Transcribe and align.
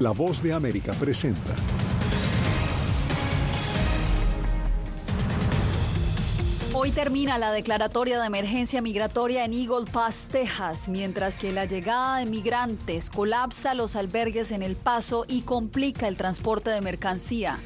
La 0.00 0.12
voz 0.12 0.40
de 0.40 0.52
América 0.52 0.92
presenta. 0.92 1.56
Hoy 6.72 6.92
termina 6.92 7.36
la 7.36 7.50
declaratoria 7.50 8.20
de 8.20 8.26
emergencia 8.28 8.80
migratoria 8.80 9.44
en 9.44 9.54
Eagle 9.54 9.90
Pass, 9.90 10.28
Texas, 10.30 10.88
mientras 10.88 11.36
que 11.36 11.50
la 11.50 11.64
llegada 11.64 12.18
de 12.18 12.26
migrantes 12.26 13.10
colapsa 13.10 13.74
los 13.74 13.96
albergues 13.96 14.52
en 14.52 14.62
El 14.62 14.76
Paso 14.76 15.24
y 15.26 15.40
complica 15.40 16.06
el 16.06 16.16
transporte 16.16 16.70
de 16.70 16.80
mercancía. 16.80 17.58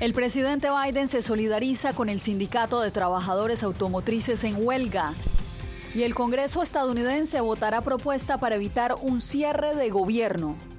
El 0.00 0.12
presidente 0.12 0.68
Biden 0.70 1.08
se 1.08 1.22
solidariza 1.22 1.94
con 1.94 2.10
el 2.10 2.20
sindicato 2.20 2.82
de 2.82 2.90
trabajadores 2.90 3.62
automotrices 3.62 4.44
en 4.44 4.56
huelga. 4.58 5.14
Y 5.94 6.02
el 6.02 6.14
Congreso 6.14 6.62
estadounidense 6.62 7.40
votará 7.40 7.80
propuesta 7.80 8.36
para 8.38 8.56
evitar 8.56 8.96
un 9.00 9.22
cierre 9.22 9.74
de 9.74 9.88
gobierno. 9.88 10.69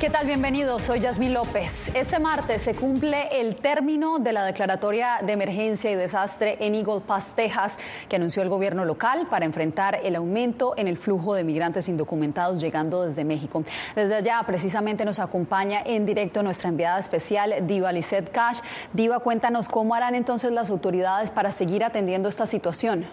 ¿Qué 0.00 0.10
tal? 0.10 0.26
Bienvenidos, 0.28 0.82
soy 0.82 1.00
Yasmín 1.00 1.34
López. 1.34 1.90
Este 1.92 2.20
martes 2.20 2.62
se 2.62 2.72
cumple 2.72 3.40
el 3.40 3.56
término 3.56 4.20
de 4.20 4.32
la 4.32 4.44
declaratoria 4.44 5.18
de 5.26 5.32
emergencia 5.32 5.90
y 5.90 5.96
desastre 5.96 6.56
en 6.60 6.76
Eagle 6.76 7.00
Pass, 7.04 7.32
Texas, 7.34 7.76
que 8.08 8.14
anunció 8.14 8.44
el 8.44 8.48
gobierno 8.48 8.84
local 8.84 9.26
para 9.28 9.44
enfrentar 9.44 9.98
el 10.04 10.14
aumento 10.14 10.74
en 10.76 10.86
el 10.86 10.98
flujo 10.98 11.34
de 11.34 11.42
migrantes 11.42 11.88
indocumentados 11.88 12.60
llegando 12.60 13.02
desde 13.02 13.24
México. 13.24 13.64
Desde 13.96 14.14
allá, 14.14 14.40
precisamente, 14.46 15.04
nos 15.04 15.18
acompaña 15.18 15.82
en 15.84 16.06
directo 16.06 16.44
nuestra 16.44 16.68
enviada 16.68 17.00
especial, 17.00 17.66
Diva 17.66 17.90
Lisette 17.90 18.30
Cash. 18.30 18.60
Diva, 18.92 19.18
cuéntanos 19.18 19.68
cómo 19.68 19.96
harán 19.96 20.14
entonces 20.14 20.52
las 20.52 20.70
autoridades 20.70 21.30
para 21.30 21.50
seguir 21.50 21.82
atendiendo 21.82 22.28
esta 22.28 22.46
situación. 22.46 23.04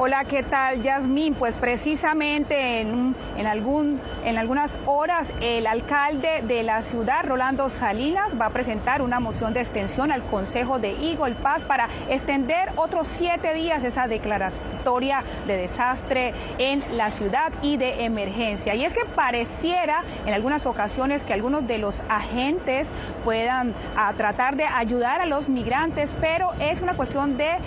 Hola, 0.00 0.22
¿qué 0.26 0.44
tal, 0.44 0.80
Yasmín? 0.80 1.34
Pues 1.34 1.56
precisamente 1.56 2.82
en, 2.82 3.16
en, 3.36 3.46
algún, 3.48 4.00
en 4.24 4.38
algunas 4.38 4.78
horas 4.86 5.34
el 5.40 5.66
alcalde 5.66 6.44
de 6.46 6.62
la 6.62 6.82
ciudad, 6.82 7.24
Rolando 7.24 7.68
Salinas, 7.68 8.40
va 8.40 8.46
a 8.46 8.50
presentar 8.50 9.02
una 9.02 9.18
moción 9.18 9.54
de 9.54 9.60
extensión 9.60 10.12
al 10.12 10.22
Consejo 10.22 10.78
de 10.78 10.90
Eagle 10.90 11.34
Pass 11.34 11.64
para 11.64 11.88
extender 12.08 12.70
otros 12.76 13.08
siete 13.08 13.54
días 13.54 13.82
esa 13.82 14.06
declaratoria 14.06 15.24
de 15.48 15.56
desastre 15.56 16.32
en 16.58 16.96
la 16.96 17.10
ciudad 17.10 17.52
y 17.60 17.76
de 17.76 18.04
emergencia. 18.04 18.76
Y 18.76 18.84
es 18.84 18.94
que 18.94 19.04
pareciera 19.04 20.04
en 20.26 20.32
algunas 20.32 20.64
ocasiones 20.64 21.24
que 21.24 21.32
algunos 21.32 21.66
de 21.66 21.78
los 21.78 22.04
agentes 22.08 22.86
puedan 23.24 23.74
a, 23.96 24.12
tratar 24.12 24.54
de 24.54 24.64
ayudar 24.64 25.22
a 25.22 25.26
los 25.26 25.48
migrantes, 25.48 26.14
pero 26.20 26.52
es 26.60 26.82
una 26.82 26.94
cuestión 26.94 27.36
de 27.36 27.50
eh, 27.50 27.58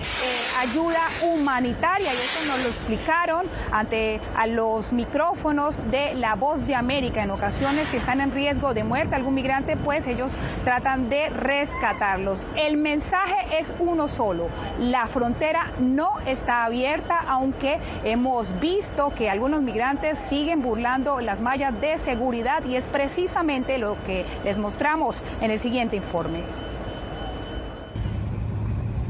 ayuda 0.61 1.01
humanitaria 1.23 2.20
eso 2.21 2.45
nos 2.47 2.63
lo 2.63 2.69
explicaron 2.69 3.47
ante 3.71 4.19
a 4.35 4.47
los 4.47 4.93
micrófonos 4.93 5.77
de 5.89 6.13
La 6.13 6.35
Voz 6.35 6.67
de 6.67 6.75
América. 6.75 7.23
En 7.23 7.31
ocasiones, 7.31 7.89
si 7.89 7.97
están 7.97 8.21
en 8.21 8.31
riesgo 8.31 8.73
de 8.73 8.83
muerte 8.83 9.15
algún 9.15 9.33
migrante, 9.33 9.77
pues 9.77 10.07
ellos 10.07 10.31
tratan 10.63 11.09
de 11.09 11.29
rescatarlos. 11.29 12.45
El 12.55 12.77
mensaje 12.77 13.59
es 13.59 13.73
uno 13.79 14.07
solo. 14.07 14.47
La 14.79 15.07
frontera 15.07 15.71
no 15.79 16.19
está 16.25 16.65
abierta, 16.65 17.23
aunque 17.27 17.79
hemos 18.03 18.59
visto 18.59 19.13
que 19.15 19.29
algunos 19.29 19.61
migrantes 19.61 20.19
siguen 20.19 20.61
burlando 20.61 21.19
las 21.21 21.39
mallas 21.41 21.79
de 21.81 21.97
seguridad 21.97 22.63
y 22.65 22.75
es 22.75 22.85
precisamente 22.85 23.77
lo 23.77 23.97
que 24.05 24.25
les 24.43 24.57
mostramos 24.57 25.23
en 25.41 25.51
el 25.51 25.59
siguiente 25.59 25.95
informe. 25.95 26.70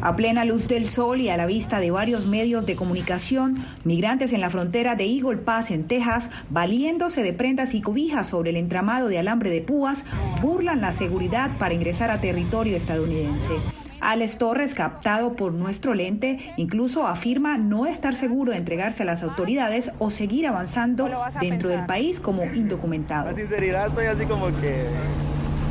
A 0.04 0.16
plena 0.16 0.46
luz 0.46 0.68
del 0.68 0.90
sol 0.90 1.22
y 1.22 1.30
a 1.30 1.38
la 1.38 1.46
vista 1.46 1.80
de 1.80 1.92
varios 1.92 2.26
medios 2.26 2.66
de 2.66 2.76
comunicación, 2.76 3.64
migrantes 3.84 4.34
en 4.34 4.42
la 4.42 4.50
frontera 4.50 4.96
de 4.96 5.06
Eagle 5.06 5.38
Pass 5.38 5.70
en 5.70 5.84
Texas, 5.84 6.32
valiéndose 6.50 7.22
de 7.22 7.34
prendas 7.34 7.76
y 7.76 7.82
cobijas 7.82 8.28
sobre 8.28 8.50
el 8.50 8.56
entramado 8.56 9.10
de 9.10 9.20
alambre 9.20 9.52
de 9.52 9.62
púas, 9.62 10.04
burlan 10.42 10.82
la 10.82 10.92
seguridad 10.92 11.52
para 11.60 11.76
ingresar 11.76 12.10
a 12.10 12.20
territorio 12.20 12.76
estadounidense. 12.76 13.54
Alex 14.00 14.40
Torres, 14.40 14.74
captado 14.74 15.36
por 15.36 15.54
nuestro 15.54 15.94
lente, 15.94 16.40
incluso 16.58 17.06
afirma 17.06 17.60
no 17.60 17.86
estar 17.86 18.16
seguro 18.16 18.54
de 18.54 18.58
entregarse 18.58 19.04
a 19.04 19.06
las 19.06 19.22
autoridades 19.22 19.92
o 20.00 20.10
seguir 20.10 20.48
avanzando 20.48 21.08
dentro 21.40 21.70
del 21.70 21.86
país 21.86 22.20
como 22.20 22.44
indocumentado. 22.46 23.28
La 23.28 23.36
sinceridad 23.36 23.90
estoy 23.90 24.08
así 24.08 24.26
como 24.26 24.48
que, 24.48 24.88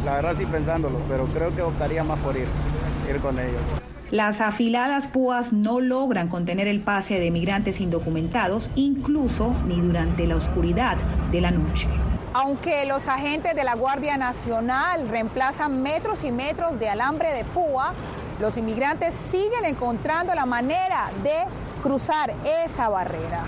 la 0.05 0.15
verdad 0.15 0.35
sí 0.39 0.47
pensándolo, 0.47 1.01
pero 1.09 1.27
creo 1.27 1.53
que 1.53 1.63
optaría 1.63 2.05
más 2.05 2.21
por 2.21 2.37
ir, 2.37 2.47
ir 3.13 3.21
con 3.21 3.37
ellos. 3.37 3.80
Las 4.11 4.41
afiladas 4.41 5.07
púas 5.07 5.53
no 5.53 5.79
logran 5.79 6.27
contener 6.27 6.67
el 6.67 6.81
pase 6.81 7.21
de 7.21 7.31
migrantes 7.31 7.81
indocumentados, 7.81 8.69
incluso 8.75 9.55
ni 9.69 9.81
durante 9.81 10.27
la 10.27 10.35
oscuridad 10.35 10.97
de 11.31 11.41
la 11.41 11.53
noche. 11.53 11.87
Aunque 12.33 12.87
los 12.87 13.07
agentes 13.07 13.55
de 13.55 13.63
la 13.63 13.77
Guardia 13.77 14.17
Nacional 14.17 15.09
reemplazan 15.09 15.81
metros 15.81 16.25
y 16.25 16.33
metros 16.33 16.81
de 16.81 16.89
alambre 16.89 17.33
de 17.33 17.45
púa, 17.45 17.93
los 18.41 18.57
inmigrantes 18.57 19.15
siguen 19.15 19.65
encontrando 19.65 20.35
la 20.35 20.45
manera 20.45 21.13
de 21.23 21.45
cruzar 21.81 22.35
esa 22.65 22.89
barrera. 22.89 23.45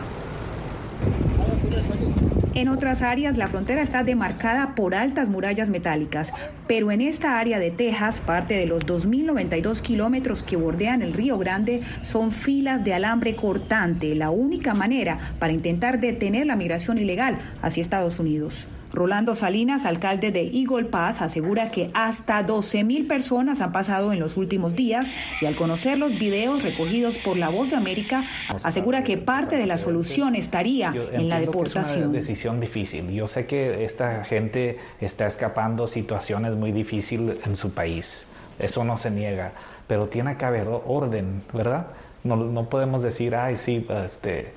En 2.54 2.68
otras 2.68 3.00
áreas 3.00 3.38
la 3.38 3.48
frontera 3.48 3.80
está 3.80 4.04
demarcada 4.04 4.74
por 4.74 4.94
altas 4.94 5.30
murallas 5.30 5.70
metálicas, 5.70 6.34
pero 6.68 6.90
en 6.90 7.00
esta 7.00 7.38
área 7.38 7.58
de 7.58 7.70
Texas, 7.70 8.20
parte 8.20 8.52
de 8.54 8.66
los 8.66 8.84
2.092 8.84 9.80
kilómetros 9.80 10.42
que 10.42 10.56
bordean 10.56 11.00
el 11.00 11.14
Río 11.14 11.38
Grande, 11.38 11.80
son 12.02 12.30
filas 12.30 12.84
de 12.84 12.92
alambre 12.92 13.36
cortante, 13.36 14.14
la 14.14 14.30
única 14.30 14.74
manera 14.74 15.18
para 15.38 15.54
intentar 15.54 15.98
detener 15.98 16.46
la 16.46 16.56
migración 16.56 16.98
ilegal 16.98 17.38
hacia 17.62 17.80
Estados 17.80 18.18
Unidos. 18.18 18.68
Rolando 18.92 19.34
Salinas, 19.34 19.86
alcalde 19.86 20.32
de 20.32 20.42
Eagle 20.42 20.84
Pass, 20.84 21.22
asegura 21.22 21.70
que 21.70 21.90
hasta 21.94 22.42
12 22.42 22.84
mil 22.84 23.06
personas 23.06 23.60
han 23.60 23.72
pasado 23.72 24.12
en 24.12 24.20
los 24.20 24.36
últimos 24.36 24.74
días 24.74 25.06
y 25.40 25.46
al 25.46 25.56
conocer 25.56 25.98
los 25.98 26.18
videos 26.18 26.62
recogidos 26.62 27.16
por 27.16 27.36
La 27.36 27.48
Voz 27.48 27.70
de 27.70 27.76
América, 27.76 28.24
asegura 28.62 29.02
que 29.02 29.16
parte 29.16 29.56
de 29.56 29.66
la 29.66 29.78
solución 29.78 30.34
estaría 30.34 30.92
en 31.12 31.28
la 31.28 31.40
deportación. 31.40 32.00
es 32.00 32.06
una 32.06 32.12
decisión 32.12 32.60
difícil. 32.60 33.10
Yo 33.10 33.26
sé 33.26 33.46
que 33.46 33.84
esta 33.84 34.24
gente 34.24 34.78
está 35.00 35.26
escapando 35.26 35.86
situaciones 35.86 36.54
muy 36.54 36.72
difíciles 36.72 37.38
en 37.46 37.56
su 37.56 37.72
país. 37.72 38.26
Eso 38.58 38.84
no 38.84 38.98
se 38.98 39.10
niega, 39.10 39.52
pero 39.86 40.08
tiene 40.08 40.36
que 40.36 40.44
haber 40.44 40.68
orden, 40.68 41.42
¿verdad? 41.52 41.86
No, 42.24 42.36
no 42.36 42.68
podemos 42.68 43.02
decir, 43.02 43.34
ay, 43.34 43.56
sí, 43.56 43.86
este, 44.04 44.52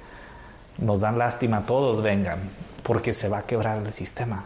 nos 0.77 0.99
dan 0.99 1.17
lástima, 1.17 1.65
todos 1.65 2.01
vengan 2.01 2.39
porque 2.85 3.13
se 3.13 3.27
va 3.27 3.39
a 3.39 3.45
quebrar 3.45 3.85
el 3.85 3.91
sistema. 3.91 4.45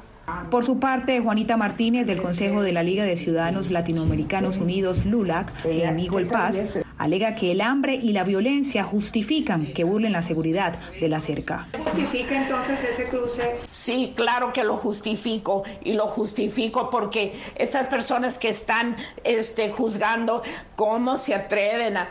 Por 0.50 0.64
su 0.64 0.80
parte, 0.80 1.20
Juanita 1.20 1.58
Martínez 1.58 2.08
del 2.08 2.22
Consejo 2.22 2.62
de 2.62 2.72
la 2.72 2.84
Liga 2.84 3.04
de 3.04 3.18
Ciudadanos 3.18 3.72
Latinoamericanos 3.72 4.58
Unidos, 4.58 5.06
LULAC, 5.06 5.52
en 5.66 6.00
El 6.00 6.28
Paz, 6.28 6.80
alega 6.98 7.36
que 7.36 7.52
el 7.52 7.62
hambre 7.62 7.96
y 7.96 8.14
la 8.14 8.24
violencia 8.24 8.84
justifican 8.84 9.74
que 9.74 9.84
burlen 9.84 10.12
la 10.12 10.22
seguridad 10.22 10.80
de 11.00 11.10
la 11.10 11.20
cerca. 11.20 11.68
¿Justifica 11.78 12.42
entonces 12.42 12.80
ese 12.84 13.06
cruce? 13.10 13.56
Sí, 13.72 14.14
claro 14.16 14.54
que 14.54 14.64
lo 14.64 14.78
justifico 14.78 15.64
y 15.84 15.94
lo 15.94 16.08
justifico 16.08 16.90
porque 16.90 17.34
estas 17.56 17.88
personas 17.88 18.38
que 18.38 18.50
están 18.50 18.96
este, 19.24 19.72
juzgando 19.72 20.44
cómo 20.76 21.18
se 21.18 21.34
atreven 21.34 21.98
a 21.98 22.08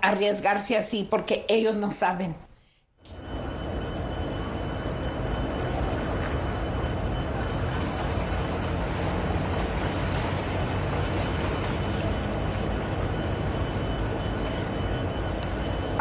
arriesgarse 0.00 0.76
así 0.76 1.06
porque 1.08 1.44
ellos 1.48 1.76
no 1.76 1.90
saben. 1.90 2.43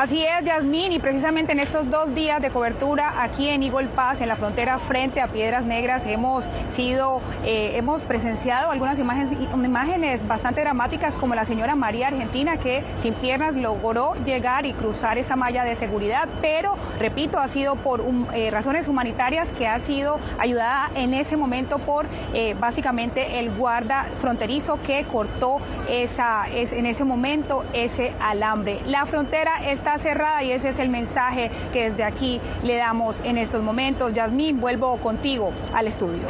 Así 0.04 0.22
es, 0.22 0.44
Yasmín, 0.44 0.92
y 0.92 1.00
precisamente 1.00 1.54
en 1.54 1.62
estos 1.62 1.90
dos 1.90 2.14
días 2.14 2.42
de 2.42 2.50
cobertura 2.50 3.24
aquí 3.24 3.48
en 3.48 3.64
Eagle 3.64 3.88
Pass, 3.88 4.20
en 4.20 4.28
la 4.28 4.36
frontera 4.36 4.78
frente 4.78 5.22
a 5.22 5.30
Piedras 5.30 5.64
Negras, 5.64 6.06
hemos 6.06 6.44
sido, 6.72 7.22
eh, 7.46 7.78
hemos 7.78 8.02
presenciado 8.02 8.70
algunas 8.70 9.00
imágenes, 9.00 9.32
imágenes 9.54 10.28
bastante 10.28 10.60
dramáticas, 10.60 11.16
como 11.16 11.36
la 11.36 11.46
señora 11.46 11.78
María 11.78 12.10
Argentina, 12.10 12.58
que 12.58 12.84
sin 12.98 13.14
piernas 13.14 13.56
logró 13.56 14.16
llegar 14.26 14.66
y 14.66 14.74
cruzar 14.74 15.18
esa 15.18 15.38
malla 15.38 15.64
de 15.64 15.78
seguridad, 15.78 16.28
pero, 16.42 16.76
repito, 17.00 17.40
ha 17.40 17.48
sido 17.48 17.78
por 17.78 18.04
eh, 18.34 18.52
razones 18.52 18.90
humanitarias 18.90 19.54
que 19.54 19.70
ha 19.70 19.80
sido 19.80 20.20
ayudada 20.38 20.92
en 20.96 21.14
ese 21.14 21.38
momento 21.38 21.80
por 21.80 22.08
eh, 22.34 22.58
básicamente 22.60 23.40
el 23.40 23.56
guarda 23.56 24.08
fronterizo 24.20 24.82
que 24.86 25.06
cortó 25.06 25.60
esa, 25.88 26.50
es, 26.50 26.74
en 26.74 26.88
ese 26.88 27.06
momento 27.06 27.64
ese 27.72 28.12
alambre. 28.20 28.82
La 28.86 29.06
frontera 29.06 29.72
es 29.72 29.80
cerrada 30.00 30.44
y 30.44 30.52
ese 30.52 30.70
es 30.70 30.80
el 30.80 30.90
mensaje 30.90 31.52
que 31.72 31.90
desde 31.90 32.04
aquí 32.04 32.40
le 32.64 32.76
damos 32.76 33.22
en 33.24 33.38
estos 33.38 33.62
momentos. 33.62 34.14
Yasmín, 34.14 34.60
vuelvo 34.60 34.98
contigo 34.98 35.52
al 35.74 35.88
estudio. 35.88 36.24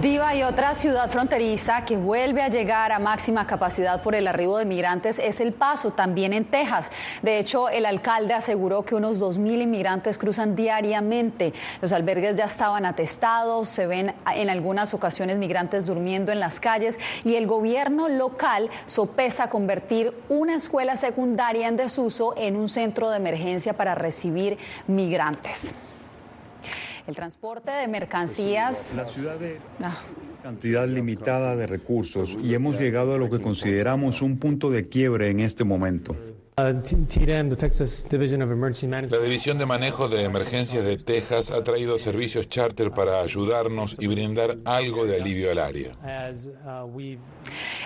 Diva 0.00 0.34
y 0.34 0.42
otra 0.42 0.74
ciudad 0.74 1.08
fronteriza 1.08 1.84
que 1.84 1.96
vuelve 1.96 2.42
a 2.42 2.48
llegar 2.48 2.90
a 2.90 2.98
máxima 2.98 3.46
capacidad 3.46 4.02
por 4.02 4.16
el 4.16 4.26
arribo 4.26 4.58
de 4.58 4.64
migrantes 4.64 5.20
es 5.20 5.38
El 5.38 5.52
Paso, 5.52 5.92
también 5.92 6.32
en 6.32 6.46
Texas. 6.46 6.90
De 7.22 7.38
hecho, 7.38 7.68
el 7.68 7.86
alcalde 7.86 8.34
aseguró 8.34 8.84
que 8.84 8.96
unos 8.96 9.22
2.000 9.22 9.62
inmigrantes 9.62 10.18
cruzan 10.18 10.56
diariamente. 10.56 11.52
Los 11.80 11.92
albergues 11.92 12.34
ya 12.34 12.46
estaban 12.46 12.86
atestados, 12.86 13.68
se 13.68 13.86
ven 13.86 14.12
en 14.34 14.50
algunas 14.50 14.94
ocasiones 14.94 15.38
migrantes 15.38 15.86
durmiendo 15.86 16.32
en 16.32 16.40
las 16.40 16.58
calles 16.58 16.98
y 17.24 17.36
el 17.36 17.46
gobierno 17.46 18.08
local 18.08 18.70
sopesa 18.86 19.48
convertir 19.48 20.12
una 20.28 20.56
escuela 20.56 20.96
secundaria 20.96 21.68
en 21.68 21.76
desuso 21.76 22.34
en 22.36 22.56
un 22.56 22.68
centro 22.68 23.10
de 23.10 23.18
emergencia 23.18 23.74
para 23.74 23.94
recibir 23.94 24.58
migrantes. 24.88 25.72
El 27.06 27.14
transporte 27.14 27.70
de 27.70 27.86
mercancías. 27.86 28.94
La 28.96 29.04
ciudad 29.04 29.38
de 29.38 29.58
ah. 29.82 29.98
cantidad 30.42 30.88
limitada 30.88 31.54
de 31.54 31.66
recursos 31.66 32.36
y 32.42 32.54
hemos 32.54 32.80
llegado 32.80 33.14
a 33.14 33.18
lo 33.18 33.28
que 33.28 33.40
consideramos 33.40 34.22
un 34.22 34.38
punto 34.38 34.70
de 34.70 34.88
quiebre 34.88 35.28
en 35.28 35.40
este 35.40 35.64
momento. 35.64 36.16
La 36.56 36.72
División 39.18 39.58
de 39.58 39.66
Manejo 39.66 40.08
de 40.08 40.22
Emergencias 40.22 40.84
de 40.84 40.96
Texas 40.98 41.50
ha 41.50 41.64
traído 41.64 41.98
servicios 41.98 42.48
charter 42.48 42.92
para 42.92 43.20
ayudarnos 43.22 43.96
y 43.98 44.06
brindar 44.06 44.58
algo 44.64 45.04
de 45.04 45.16
alivio 45.16 45.50
al 45.50 45.58
área. 45.58 45.90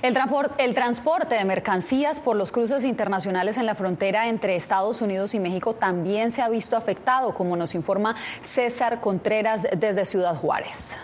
El, 0.03 0.19
el 0.59 0.75
transporte 0.75 1.35
de 1.35 1.45
mercancías 1.47 2.21
por 2.21 2.37
los 2.37 2.53
cruces 2.53 2.85
internacionales 2.85 3.57
en 3.57 3.65
la 3.65 3.75
frontera 3.75 4.29
entre 4.29 4.55
Estados 4.57 5.01
Unidos 5.01 5.33
y 5.33 5.41
México 5.41 5.75
también 5.75 6.31
se 6.31 6.43
ha 6.43 6.51
visto 6.51 6.77
afectado, 6.77 7.33
como 7.33 7.57
nos 7.57 7.75
informa 7.75 8.17
César 8.43 9.01
Contreras 9.01 9.67
desde 9.79 10.05
Ciudad 10.05 10.37
Juárez. 10.37 10.95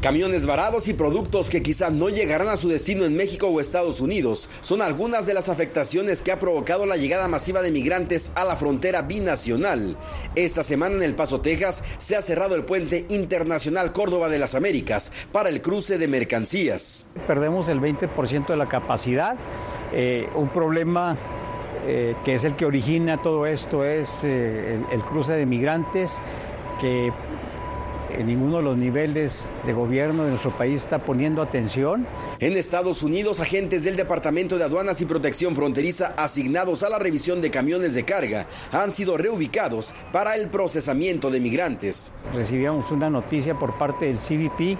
Camiones 0.00 0.44
varados 0.44 0.88
y 0.88 0.94
productos 0.94 1.48
que 1.48 1.62
quizá 1.62 1.88
no 1.88 2.10
llegarán 2.10 2.48
a 2.48 2.58
su 2.58 2.68
destino 2.68 3.06
en 3.06 3.16
México 3.16 3.48
o 3.48 3.60
Estados 3.60 4.00
Unidos 4.00 4.50
son 4.60 4.82
algunas 4.82 5.24
de 5.24 5.32
las 5.32 5.48
afectaciones 5.48 6.20
que 6.20 6.32
ha 6.32 6.38
provocado 6.38 6.84
la 6.86 6.98
llegada 6.98 7.28
masiva 7.28 7.62
de 7.62 7.72
migrantes 7.72 8.30
a 8.34 8.44
la 8.44 8.56
frontera 8.56 9.02
binacional. 9.02 9.96
Esta 10.34 10.62
semana 10.64 10.96
en 10.96 11.02
El 11.02 11.14
Paso, 11.14 11.40
Texas, 11.40 11.82
se 11.96 12.14
ha 12.14 12.20
cerrado 12.20 12.54
el 12.54 12.64
puente 12.64 13.06
internacional 13.08 13.92
Córdoba 13.92 14.28
de 14.28 14.38
las 14.38 14.54
Américas 14.54 15.12
para 15.32 15.48
el 15.48 15.62
cruce 15.62 15.96
de 15.96 16.08
mercancías. 16.08 17.06
Perdemos 17.26 17.68
el 17.68 17.80
20% 17.80 18.48
de 18.48 18.56
la 18.56 18.68
capacidad. 18.68 19.36
Eh, 19.94 20.28
un 20.34 20.50
problema 20.50 21.16
eh, 21.86 22.14
que 22.24 22.34
es 22.34 22.44
el 22.44 22.54
que 22.54 22.66
origina 22.66 23.22
todo 23.22 23.46
esto 23.46 23.84
es 23.84 24.20
eh, 24.24 24.78
el 24.92 25.00
cruce 25.02 25.32
de 25.32 25.46
migrantes 25.46 26.18
que 26.80 27.12
en 28.10 28.26
ninguno 28.26 28.58
de 28.58 28.62
los 28.62 28.76
niveles 28.76 29.50
de 29.64 29.72
gobierno 29.72 30.24
de 30.24 30.30
nuestro 30.30 30.50
país 30.50 30.84
está 30.84 30.98
poniendo 30.98 31.42
atención. 31.42 32.06
En 32.38 32.56
Estados 32.56 33.02
Unidos, 33.02 33.40
agentes 33.40 33.84
del 33.84 33.96
Departamento 33.96 34.58
de 34.58 34.64
Aduanas 34.64 35.00
y 35.00 35.06
Protección 35.06 35.54
Fronteriza 35.54 36.14
asignados 36.16 36.82
a 36.82 36.88
la 36.88 36.98
revisión 36.98 37.40
de 37.40 37.50
camiones 37.50 37.94
de 37.94 38.04
carga 38.04 38.46
han 38.72 38.92
sido 38.92 39.16
reubicados 39.16 39.94
para 40.12 40.36
el 40.36 40.48
procesamiento 40.48 41.30
de 41.30 41.40
migrantes. 41.40 42.12
Recibíamos 42.34 42.90
una 42.90 43.10
noticia 43.10 43.58
por 43.58 43.78
parte 43.78 44.06
del 44.06 44.18
CBP 44.18 44.78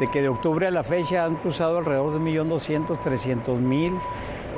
de 0.00 0.10
que 0.12 0.22
de 0.22 0.28
octubre 0.28 0.66
a 0.66 0.70
la 0.70 0.84
fecha 0.84 1.24
han 1.24 1.36
cruzado 1.36 1.78
alrededor 1.78 2.12
de 2.12 2.20
1.200.000, 2.20 2.98
300.000 2.98 4.00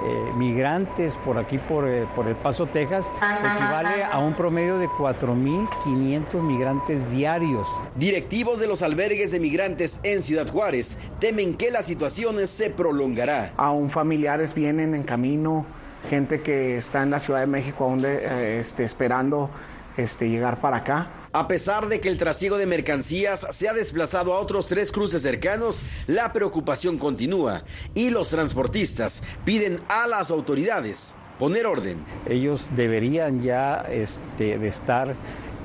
eh, 0.02 0.32
migrantes 0.37 1.17
por 1.19 1.38
aquí, 1.38 1.58
por, 1.58 1.87
eh, 1.88 2.06
por, 2.14 2.26
El 2.26 2.37
Paso, 2.37 2.67
Texas, 2.67 3.11
equivale 3.38 4.05
a 4.05 4.19
un 4.19 4.35
promedio 4.35 4.79
de 4.79 4.88
4.500 4.88 6.43
migrantes 6.43 7.11
diarios. 7.11 7.69
Directivos 7.97 8.61
de 8.61 8.67
los 8.67 8.82
albergues 8.82 9.31
de 9.31 9.41
migrantes 9.41 10.00
en 10.02 10.23
Ciudad 10.23 10.49
Juárez 10.49 10.97
temen 11.19 11.55
que 11.55 11.70
la 11.70 11.82
situación 11.82 12.47
se 12.47 12.70
prolongará. 12.70 13.52
Aún 13.56 13.91
familiares 13.91 14.55
vienen 14.55 14.94
en 14.94 15.02
camino, 15.02 15.67
gente 16.08 16.41
que 16.41 16.76
está 16.76 17.03
en 17.03 17.11
la 17.11 17.19
Ciudad 17.19 17.41
de 17.41 17.46
México 17.46 17.85
aún 17.85 18.05
eh, 18.05 18.58
este, 18.61 18.85
esperando 18.85 19.50
este, 19.96 20.29
llegar 20.29 20.61
para 20.61 20.79
acá. 20.79 21.08
A 21.32 21.47
pesar 21.47 21.88
de 21.88 22.00
que 22.00 22.09
el 22.09 22.17
trasiego 22.17 22.59
de 22.59 22.67
mercancías 22.67 23.47
se 23.50 23.69
ha 23.69 23.73
desplazado 23.73 24.35
a 24.35 24.41
otros 24.41 24.67
tres 24.67 24.91
cruces 24.91 25.23
cercanos, 25.23 25.85
la 26.09 26.32
preocupación 26.32 26.99
continúa 26.99 27.62
y 27.94 28.11
los 28.11 28.31
transportistas 28.31 29.23
piden 29.44 29.81
a 29.88 30.09
las 30.09 30.32
autoridades 30.32 31.15
poner 31.38 31.67
orden. 31.67 32.05
Ellos 32.29 32.69
deberían 32.75 33.43
ya 33.43 33.82
este, 33.88 34.59
de 34.59 34.67
estar 34.67 35.15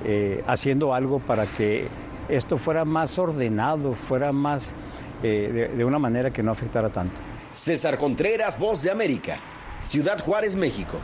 eh, 0.03 0.43
haciendo 0.45 0.93
algo 0.93 1.17
para 1.17 1.47
que 1.47 1.87
esto 2.29 2.59
fuera 2.59 2.85
más 2.85 3.17
ordenado, 3.17 3.95
fuera 3.95 4.31
más 4.31 4.71
eh, 5.23 5.71
de 5.75 5.83
una 5.83 5.97
manera 5.97 6.29
que 6.29 6.43
no 6.43 6.51
afectara 6.51 6.89
tanto. 6.89 7.19
César 7.53 7.97
Contreras, 7.97 8.59
Voz 8.59 8.83
de 8.83 8.91
América, 8.91 9.39
Ciudad 9.81 10.23
Juárez, 10.23 10.55
México. 10.55 10.99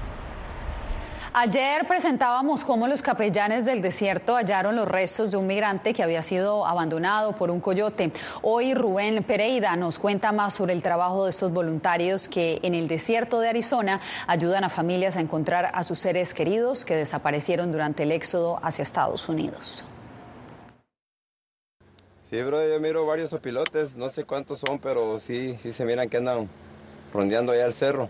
Ayer 1.33 1.87
presentábamos 1.87 2.65
cómo 2.65 2.89
los 2.89 3.01
capellanes 3.01 3.63
del 3.63 3.81
desierto 3.81 4.35
hallaron 4.35 4.75
los 4.75 4.85
restos 4.85 5.31
de 5.31 5.37
un 5.37 5.47
migrante 5.47 5.93
que 5.93 6.03
había 6.03 6.23
sido 6.23 6.67
abandonado 6.67 7.37
por 7.37 7.49
un 7.49 7.61
coyote. 7.61 8.11
Hoy 8.41 8.73
Rubén 8.73 9.23
Pereira 9.23 9.77
nos 9.77 9.97
cuenta 9.97 10.33
más 10.33 10.55
sobre 10.55 10.73
el 10.73 10.81
trabajo 10.81 11.23
de 11.23 11.29
estos 11.29 11.53
voluntarios 11.53 12.27
que 12.27 12.59
en 12.63 12.75
el 12.75 12.89
desierto 12.89 13.39
de 13.39 13.47
Arizona 13.47 14.01
ayudan 14.27 14.65
a 14.65 14.69
familias 14.69 15.15
a 15.15 15.21
encontrar 15.21 15.71
a 15.73 15.85
sus 15.85 15.99
seres 15.99 16.33
queridos 16.33 16.83
que 16.83 16.97
desaparecieron 16.97 17.71
durante 17.71 18.03
el 18.03 18.11
éxodo 18.11 18.59
hacia 18.61 18.83
Estados 18.83 19.29
Unidos. 19.29 19.85
Sí, 22.29 22.43
bro, 22.43 22.57
yo 22.67 22.77
miro 22.81 23.05
varios 23.05 23.31
opilotes, 23.31 23.95
no 23.95 24.09
sé 24.09 24.25
cuántos 24.25 24.59
son, 24.59 24.79
pero 24.79 25.17
sí, 25.17 25.55
sí 25.57 25.71
se 25.71 25.85
miran 25.85 26.09
que 26.09 26.17
andan 26.17 26.49
rondeando 27.13 27.53
allá 27.53 27.67
el 27.67 27.73
cerro. 27.73 28.09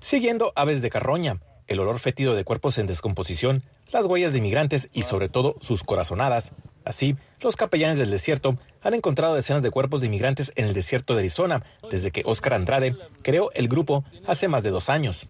Siguiendo 0.00 0.52
aves 0.56 0.82
de 0.82 0.90
carroña, 0.90 1.38
el 1.68 1.80
olor 1.80 1.98
fétido 1.98 2.34
de 2.34 2.44
cuerpos 2.44 2.78
en 2.78 2.86
descomposición, 2.86 3.62
las 3.90 4.06
huellas 4.06 4.32
de 4.32 4.38
inmigrantes 4.38 4.88
y 4.92 5.02
sobre 5.02 5.28
todo 5.28 5.56
sus 5.60 5.84
corazonadas. 5.84 6.52
Así, 6.84 7.16
los 7.40 7.56
capellanes 7.56 7.98
del 7.98 8.10
desierto 8.10 8.56
han 8.82 8.94
encontrado 8.94 9.34
decenas 9.34 9.62
de 9.62 9.70
cuerpos 9.70 10.00
de 10.00 10.06
inmigrantes 10.06 10.52
en 10.56 10.66
el 10.66 10.74
desierto 10.74 11.14
de 11.14 11.20
Arizona 11.20 11.64
desde 11.90 12.10
que 12.10 12.22
Oscar 12.24 12.54
Andrade 12.54 12.96
creó 13.22 13.50
el 13.54 13.68
grupo 13.68 14.04
hace 14.26 14.48
más 14.48 14.62
de 14.62 14.70
dos 14.70 14.88
años. 14.88 15.26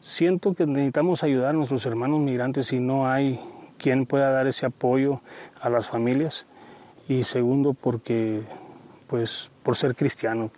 Siento 0.00 0.54
que 0.54 0.66
necesitamos 0.66 1.24
ayudar 1.24 1.50
a 1.50 1.52
nuestros 1.54 1.86
hermanos 1.86 2.20
migrantes 2.20 2.72
y 2.72 2.78
no 2.78 3.10
hay 3.10 3.40
quien 3.78 4.06
pueda 4.06 4.30
dar 4.30 4.46
ese 4.46 4.66
apoyo 4.66 5.20
a 5.60 5.68
las 5.70 5.88
familias. 5.88 6.46
Y 7.08 7.22
segundo, 7.22 7.74
porque, 7.74 8.42
pues, 9.08 9.50
por 9.62 9.76
ser 9.76 9.94
cristiano. 9.94 10.50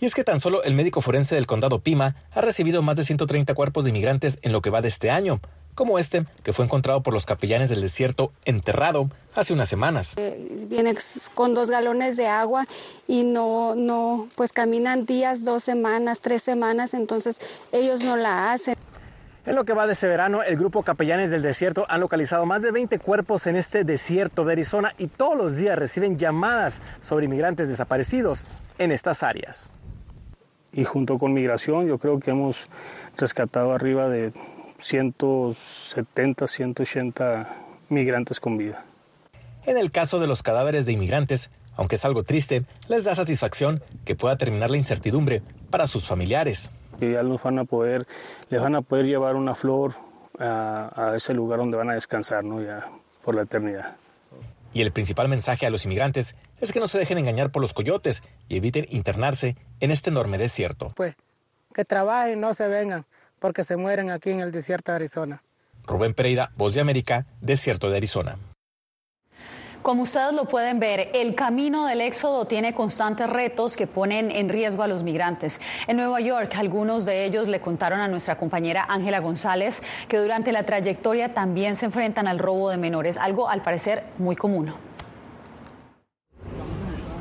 Y 0.00 0.06
es 0.06 0.14
que 0.14 0.24
tan 0.24 0.40
solo 0.40 0.62
el 0.62 0.74
médico 0.74 1.02
forense 1.02 1.34
del 1.34 1.46
condado 1.46 1.80
Pima 1.80 2.16
ha 2.32 2.40
recibido 2.40 2.80
más 2.80 2.96
de 2.96 3.04
130 3.04 3.52
cuerpos 3.52 3.84
de 3.84 3.90
inmigrantes 3.90 4.38
en 4.40 4.50
lo 4.50 4.62
que 4.62 4.70
va 4.70 4.80
de 4.80 4.88
este 4.88 5.10
año, 5.10 5.40
como 5.74 5.98
este, 5.98 6.24
que 6.42 6.54
fue 6.54 6.64
encontrado 6.64 7.02
por 7.02 7.12
los 7.12 7.26
capellanes 7.26 7.68
del 7.68 7.82
desierto 7.82 8.32
enterrado 8.46 9.10
hace 9.34 9.52
unas 9.52 9.68
semanas. 9.68 10.14
Eh, 10.16 10.66
viene 10.70 10.94
con 11.34 11.52
dos 11.52 11.70
galones 11.70 12.16
de 12.16 12.28
agua 12.28 12.66
y 13.06 13.24
no, 13.24 13.74
no, 13.74 14.30
pues 14.36 14.54
caminan 14.54 15.04
días, 15.04 15.44
dos 15.44 15.64
semanas, 15.64 16.20
tres 16.20 16.42
semanas, 16.42 16.94
entonces 16.94 17.38
ellos 17.70 18.02
no 18.02 18.16
la 18.16 18.52
hacen. 18.52 18.76
En 19.44 19.54
lo 19.54 19.66
que 19.66 19.74
va 19.74 19.86
de 19.86 19.92
ese 19.92 20.08
verano, 20.08 20.42
el 20.42 20.56
grupo 20.56 20.82
Capellanes 20.82 21.30
del 21.30 21.42
Desierto 21.42 21.84
han 21.90 22.00
localizado 22.00 22.46
más 22.46 22.62
de 22.62 22.70
20 22.70 22.98
cuerpos 23.00 23.46
en 23.46 23.56
este 23.56 23.84
desierto 23.84 24.46
de 24.46 24.52
Arizona 24.52 24.94
y 24.96 25.08
todos 25.08 25.36
los 25.36 25.56
días 25.56 25.78
reciben 25.78 26.18
llamadas 26.18 26.80
sobre 27.02 27.26
inmigrantes 27.26 27.68
desaparecidos 27.68 28.44
en 28.78 28.92
estas 28.92 29.22
áreas 29.22 29.72
y 30.72 30.84
junto 30.84 31.18
con 31.18 31.32
migración 31.32 31.86
yo 31.86 31.98
creo 31.98 32.20
que 32.20 32.30
hemos 32.30 32.66
rescatado 33.16 33.72
arriba 33.72 34.08
de 34.08 34.32
170, 34.78 36.46
180 36.46 37.56
migrantes 37.88 38.40
con 38.40 38.56
vida. 38.56 38.84
En 39.66 39.76
el 39.76 39.90
caso 39.90 40.18
de 40.18 40.26
los 40.26 40.42
cadáveres 40.42 40.86
de 40.86 40.92
inmigrantes, 40.92 41.50
aunque 41.76 41.96
es 41.96 42.04
algo 42.04 42.22
triste, 42.22 42.64
les 42.88 43.04
da 43.04 43.14
satisfacción 43.14 43.82
que 44.04 44.14
pueda 44.14 44.36
terminar 44.36 44.70
la 44.70 44.76
incertidumbre 44.76 45.42
para 45.70 45.86
sus 45.86 46.06
familiares. 46.06 46.70
Que 46.98 47.12
ya 47.12 47.22
los 47.22 47.42
van 47.42 47.58
a 47.58 47.64
poder, 47.64 48.06
les 48.48 48.60
van 48.60 48.74
a 48.74 48.82
poder 48.82 49.06
llevar 49.06 49.36
una 49.36 49.54
flor 49.54 49.94
a, 50.38 50.92
a 50.94 51.16
ese 51.16 51.34
lugar 51.34 51.58
donde 51.58 51.76
van 51.76 51.90
a 51.90 51.94
descansar, 51.94 52.44
¿no? 52.44 52.62
Ya 52.62 52.88
por 53.22 53.34
la 53.34 53.42
eternidad. 53.42 53.96
Y 54.72 54.82
el 54.82 54.92
principal 54.92 55.28
mensaje 55.28 55.66
a 55.66 55.70
los 55.70 55.84
inmigrantes 55.84 56.36
es 56.60 56.72
que 56.72 56.80
no 56.80 56.88
se 56.88 56.98
dejen 56.98 57.18
engañar 57.18 57.50
por 57.50 57.62
los 57.62 57.74
coyotes 57.74 58.22
y 58.48 58.56
eviten 58.56 58.86
internarse 58.88 59.56
en 59.80 59.90
este 59.90 60.10
enorme 60.10 60.38
desierto. 60.38 60.92
Pues 60.96 61.14
que 61.74 61.84
trabajen, 61.84 62.40
no 62.40 62.54
se 62.54 62.68
vengan, 62.68 63.06
porque 63.38 63.64
se 63.64 63.76
mueren 63.76 64.10
aquí 64.10 64.30
en 64.30 64.40
el 64.40 64.52
desierto 64.52 64.92
de 64.92 64.96
Arizona. 64.96 65.42
Rubén 65.86 66.14
Pereira, 66.14 66.50
Voz 66.56 66.74
de 66.74 66.80
América, 66.80 67.26
Desierto 67.40 67.90
de 67.90 67.96
Arizona. 67.96 68.38
Como 69.82 70.02
ustedes 70.02 70.34
lo 70.34 70.44
pueden 70.44 70.78
ver, 70.78 71.08
el 71.14 71.34
camino 71.34 71.86
del 71.86 72.02
éxodo 72.02 72.44
tiene 72.44 72.74
constantes 72.74 73.30
retos 73.30 73.76
que 73.76 73.86
ponen 73.86 74.30
en 74.30 74.50
riesgo 74.50 74.82
a 74.82 74.86
los 74.86 75.02
migrantes. 75.02 75.58
En 75.86 75.96
Nueva 75.96 76.20
York, 76.20 76.52
algunos 76.54 77.06
de 77.06 77.24
ellos 77.24 77.48
le 77.48 77.62
contaron 77.62 78.00
a 78.00 78.06
nuestra 78.06 78.36
compañera 78.36 78.84
Ángela 78.86 79.20
González 79.20 79.82
que 80.06 80.18
durante 80.18 80.52
la 80.52 80.64
trayectoria 80.64 81.32
también 81.32 81.76
se 81.76 81.86
enfrentan 81.86 82.28
al 82.28 82.38
robo 82.38 82.68
de 82.68 82.76
menores, 82.76 83.16
algo 83.16 83.48
al 83.48 83.62
parecer 83.62 84.04
muy 84.18 84.36
común. 84.36 84.74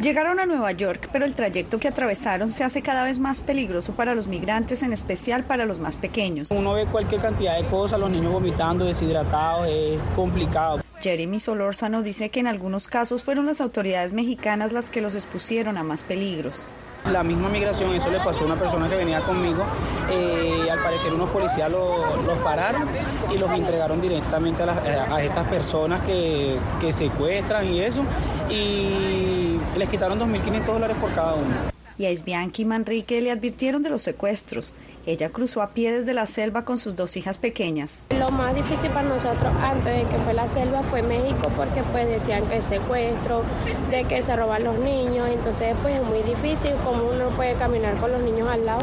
Llegaron 0.02 0.40
a 0.40 0.46
Nueva 0.46 0.72
York, 0.72 1.10
pero 1.12 1.26
el 1.26 1.36
trayecto 1.36 1.78
que 1.78 1.90
atravesaron 1.90 2.48
se 2.48 2.64
hace 2.64 2.82
cada 2.82 3.04
vez 3.04 3.20
más 3.20 3.42
peligroso 3.42 3.96
para 3.96 4.16
los 4.16 4.28
migrantes, 4.28 4.82
en 4.82 4.94
especial 4.94 5.44
para 5.44 5.66
los 5.66 5.80
más 5.80 5.98
pequeños. 5.98 6.52
Uno 6.52 6.72
ve 6.72 6.86
cualquier 6.86 7.20
cantidad 7.20 7.58
de 7.58 7.68
cosas, 7.68 8.00
los 8.00 8.10
niños 8.10 8.32
vomitando, 8.32 8.86
deshidratados, 8.86 9.68
es 9.68 10.00
complicado. 10.16 10.80
Jeremy 11.02 11.42
Solórzano 11.42 12.02
dice 12.02 12.30
que 12.30 12.40
en 12.40 12.48
algunos 12.48 12.88
casos 12.88 13.24
fueron 13.24 13.46
las 13.46 13.60
autoridades 13.60 14.14
mexicanas 14.14 14.72
las 14.72 14.90
que 14.90 15.02
los 15.02 15.16
expusieron 15.16 15.78
a 15.78 15.84
más 15.84 16.06
peligros. 16.06 16.66
La 17.12 17.24
misma 17.24 17.50
migración, 17.50 17.94
eso 17.94 18.10
le 18.10 18.20
pasó 18.20 18.44
a 18.44 18.46
una 18.46 18.56
persona 18.56 18.88
que 18.88 18.96
venía 18.96 19.20
conmigo. 19.22 19.64
Eh, 20.10 20.70
al 20.72 20.80
parecer 20.80 21.14
unos 21.14 21.30
policías 21.30 21.70
los 21.70 22.38
pararon 22.44 22.88
y 23.34 23.38
los 23.38 23.52
entregaron 23.52 24.00
directamente 24.00 24.64
a, 24.64 25.24
estas 25.24 25.48
personas 25.48 26.04
que, 26.06 26.58
que 26.80 26.94
secuestran 26.94 27.66
y 27.66 27.82
eso. 27.82 28.04
Y 28.50 29.39
les 29.78 29.90
quitaron 29.90 30.20
2.500 30.20 30.66
dólares 30.66 30.98
por 31.00 31.14
cada 31.14 31.36
uno. 31.36 31.56
Y 31.98 32.06
a 32.06 32.12
Isbianchi 32.12 32.62
y 32.62 32.66
Manrique 32.66 33.22
le 33.22 33.32
advirtieron 33.32 33.84
de 33.84 33.90
los 33.90 34.02
secuestros. 34.02 34.72
Ella 35.06 35.30
cruzó 35.30 35.62
a 35.62 35.70
pie 35.70 35.92
desde 35.92 36.14
la 36.14 36.26
selva 36.26 36.64
con 36.64 36.78
sus 36.78 36.96
dos 36.96 37.18
hijas 37.18 37.38
pequeñas. 37.38 38.04
Lo 38.18 38.30
más 38.30 38.56
difícil 38.56 38.90
para 38.92 39.08
nosotros 39.08 39.52
antes 39.62 39.96
de 39.96 40.04
que 40.04 40.18
fue 40.24 40.34
la 40.34 40.48
selva 40.48 40.82
fue 40.84 41.02
México 41.02 41.50
porque 41.58 41.84
pues 41.92 42.08
decían 42.08 42.46
que 42.48 42.62
secuestro, 42.62 43.44
de 43.90 44.06
que 44.06 44.22
se 44.22 44.36
roban 44.36 44.64
los 44.64 44.78
niños, 44.80 45.28
entonces 45.30 45.76
pues 45.82 45.96
es 45.96 46.06
muy 46.06 46.22
difícil 46.24 46.74
como 46.86 47.04
uno 47.10 47.30
puede 47.36 47.56
caminar 47.56 47.96
con 47.96 48.12
los 48.12 48.22
niños 48.22 48.48
al 48.50 48.66
lado. 48.66 48.82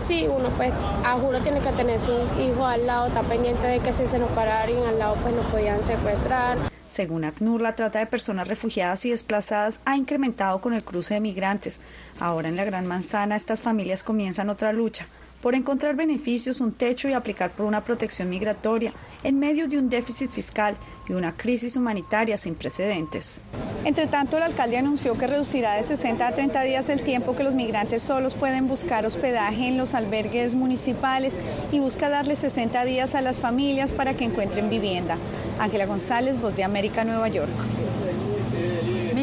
Sí, 0.00 0.26
uno 0.26 0.48
pues 0.56 0.72
a 1.04 1.12
juro 1.18 1.40
tiene 1.40 1.60
que 1.60 1.70
tener 1.72 2.00
su 2.00 2.12
hijo 2.40 2.64
al 2.64 2.86
lado, 2.86 3.08
está 3.08 3.22
pendiente 3.22 3.66
de 3.66 3.80
que 3.80 3.92
si 3.92 4.06
se 4.06 4.18
nos 4.18 4.30
pararan 4.30 4.84
al 4.88 4.98
lado 4.98 5.16
pues 5.22 5.34
nos 5.34 5.46
podían 5.46 5.82
secuestrar. 5.82 6.56
Según 6.88 7.24
ACNUR, 7.24 7.60
la 7.60 7.74
trata 7.74 7.98
de 7.98 8.06
personas 8.06 8.48
refugiadas 8.48 9.04
y 9.04 9.10
desplazadas 9.10 9.78
ha 9.84 9.96
incrementado 9.96 10.60
con 10.62 10.72
el 10.72 10.82
cruce 10.82 11.14
de 11.14 11.20
migrantes. 11.20 11.80
Ahora 12.18 12.48
en 12.48 12.56
la 12.56 12.64
Gran 12.64 12.86
Manzana 12.86 13.36
estas 13.36 13.60
familias 13.60 14.02
comienzan 14.02 14.48
otra 14.48 14.72
lucha 14.72 15.06
por 15.40 15.54
encontrar 15.54 15.94
beneficios, 15.96 16.60
un 16.60 16.72
techo 16.72 17.08
y 17.08 17.12
aplicar 17.12 17.50
por 17.50 17.66
una 17.66 17.84
protección 17.84 18.28
migratoria 18.28 18.92
en 19.22 19.38
medio 19.38 19.68
de 19.68 19.78
un 19.78 19.88
déficit 19.88 20.30
fiscal 20.30 20.76
y 21.08 21.12
una 21.12 21.36
crisis 21.36 21.76
humanitaria 21.76 22.36
sin 22.38 22.54
precedentes. 22.54 23.40
Entre 23.84 24.06
tanto, 24.06 24.36
el 24.36 24.42
alcalde 24.42 24.76
anunció 24.76 25.16
que 25.16 25.26
reducirá 25.26 25.74
de 25.74 25.82
60 25.82 26.26
a 26.26 26.32
30 26.32 26.62
días 26.62 26.88
el 26.88 27.02
tiempo 27.02 27.36
que 27.36 27.44
los 27.44 27.54
migrantes 27.54 28.02
solos 28.02 28.34
pueden 28.34 28.68
buscar 28.68 29.06
hospedaje 29.06 29.68
en 29.68 29.76
los 29.76 29.94
albergues 29.94 30.54
municipales 30.54 31.36
y 31.72 31.78
busca 31.78 32.08
darle 32.08 32.36
60 32.36 32.84
días 32.84 33.14
a 33.14 33.20
las 33.20 33.40
familias 33.40 33.92
para 33.92 34.14
que 34.14 34.24
encuentren 34.24 34.68
vivienda. 34.68 35.16
Ángela 35.58 35.86
González, 35.86 36.40
Voz 36.40 36.56
de 36.56 36.64
América, 36.64 37.04
Nueva 37.04 37.28
York. 37.28 37.48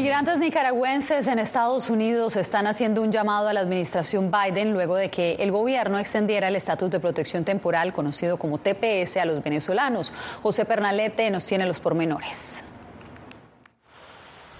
Migrantes 0.06 0.38
nicaragüenses 0.38 1.26
en 1.26 1.40
Estados 1.40 1.90
Unidos 1.90 2.36
están 2.36 2.68
haciendo 2.68 3.02
un 3.02 3.10
llamado 3.10 3.48
a 3.48 3.52
la 3.52 3.58
administración 3.58 4.30
Biden 4.30 4.72
luego 4.72 4.94
de 4.94 5.10
que 5.10 5.32
el 5.40 5.50
gobierno 5.50 5.98
extendiera 5.98 6.46
el 6.46 6.54
estatus 6.54 6.92
de 6.92 7.00
protección 7.00 7.44
temporal 7.44 7.92
conocido 7.92 8.38
como 8.38 8.58
TPS 8.58 9.16
a 9.16 9.24
los 9.24 9.42
venezolanos. 9.42 10.12
José 10.44 10.64
Pernalete 10.64 11.28
nos 11.32 11.44
tiene 11.44 11.66
los 11.66 11.80
pormenores. 11.80 12.60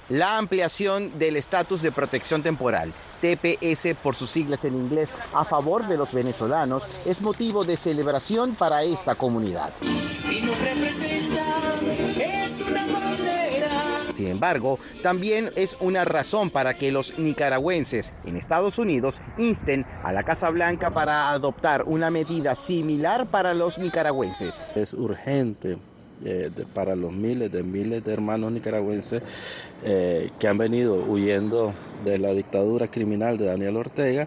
La 0.08 0.36
ampliación 0.36 1.16
del 1.16 1.36
estatus 1.36 1.80
de 1.80 1.92
protección 1.92 2.42
temporal, 2.42 2.92
TPS 3.20 3.96
por 4.02 4.16
sus 4.16 4.30
siglas 4.30 4.64
en 4.64 4.74
inglés, 4.74 5.14
a 5.32 5.44
favor 5.44 5.86
de 5.86 5.96
los 5.96 6.12
venezolanos, 6.12 6.84
es 7.04 7.22
motivo 7.22 7.64
de 7.64 7.76
celebración 7.76 8.56
para 8.56 8.82
esta 8.82 9.14
comunidad. 9.14 9.72
Sin 14.16 14.28
embargo, 14.28 14.78
también 15.02 15.50
es 15.56 15.76
una 15.80 16.04
razón 16.04 16.49
para 16.50 16.73
que 16.73 16.90
los 16.90 17.18
nicaragüenses 17.18 18.12
en 18.25 18.37
Estados 18.37 18.78
Unidos 18.78 19.20
insten 19.37 19.85
a 20.02 20.12
la 20.12 20.23
Casa 20.23 20.49
Blanca 20.50 20.90
para 20.90 21.30
adoptar 21.30 21.85
una 21.87 22.11
medida 22.11 22.54
similar 22.54 23.26
para 23.26 23.52
los 23.52 23.78
nicaragüenses. 23.78 24.64
Es 24.75 24.94
urgente 24.94 25.76
eh, 26.25 26.50
para 26.75 26.96
los 26.96 27.12
miles 27.12 27.52
de 27.52 27.62
miles 27.62 28.04
de 28.04 28.12
hermanos 28.12 28.52
nicaragüenses 28.52 29.23
eh, 29.85 30.30
que 30.38 30.49
han 30.49 30.56
venido 30.56 30.94
huyendo 30.94 31.75
de 32.04 32.18
la 32.18 32.32
dictadura 32.32 32.88
criminal 32.88 33.38
de 33.38 33.46
Daniel 33.46 33.76
Ortega. 33.76 34.26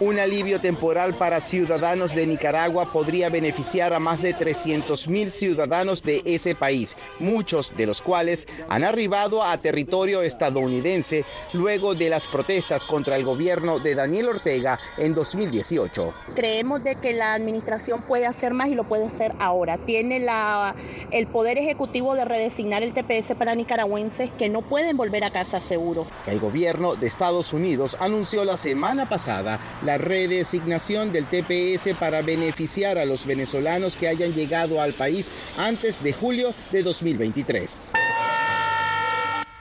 Un 0.00 0.18
alivio 0.18 0.60
temporal 0.60 1.14
para 1.14 1.40
ciudadanos 1.40 2.14
de 2.14 2.26
Nicaragua 2.26 2.90
podría 2.92 3.28
beneficiar 3.28 3.92
a 3.92 3.98
más 3.98 4.22
de 4.22 4.34
300 4.34 5.08
mil 5.08 5.30
ciudadanos 5.30 6.02
de 6.02 6.22
ese 6.24 6.54
país, 6.54 6.96
muchos 7.18 7.72
de 7.76 7.86
los 7.86 8.00
cuales 8.00 8.46
han 8.68 8.84
arribado 8.84 9.42
a 9.42 9.56
territorio 9.58 10.22
estadounidense 10.22 11.24
luego 11.52 11.94
de 11.94 12.10
las 12.10 12.26
protestas 12.26 12.84
contra 12.84 13.16
el 13.16 13.24
gobierno 13.24 13.78
de 13.80 13.94
Daniel 13.94 14.28
Ortega 14.28 14.78
en 14.96 15.14
2018. 15.14 16.14
Creemos 16.34 16.84
de 16.84 16.96
que 16.96 17.12
la 17.12 17.34
administración 17.34 18.02
puede 18.02 18.26
hacer 18.26 18.54
más 18.54 18.68
y 18.68 18.74
lo 18.74 18.84
puede 18.84 19.06
hacer 19.06 19.32
ahora. 19.40 19.78
Tiene 19.78 20.20
la, 20.20 20.74
el 21.10 21.26
poder 21.26 21.58
ejecutivo 21.58 22.14
de 22.14 22.24
redesignar 22.24 22.82
el 22.82 22.94
TPS 22.94 23.34
para 23.36 23.54
nicaragüenses 23.54 24.30
que 24.38 24.48
no 24.48 24.62
pueden 24.62 24.96
volver 24.96 25.24
a 25.24 25.30
casa 25.30 25.60
seguro. 25.60 26.06
El 26.26 26.40
gobierno 26.40 26.94
de 26.94 27.06
Estados 27.06 27.52
Unidos 27.52 27.96
anunció 28.00 28.44
la 28.44 28.56
semana 28.56 29.08
pasada 29.08 29.60
la 29.84 29.98
redesignación 29.98 31.12
del 31.12 31.26
TPS 31.26 31.94
para 31.98 32.22
beneficiar 32.22 32.98
a 32.98 33.04
los 33.04 33.26
venezolanos 33.26 33.96
que 33.96 34.08
hayan 34.08 34.32
llegado 34.32 34.80
al 34.80 34.94
país 34.94 35.30
antes 35.56 36.02
de 36.02 36.12
julio 36.12 36.54
de 36.72 36.82
2023 36.82 37.80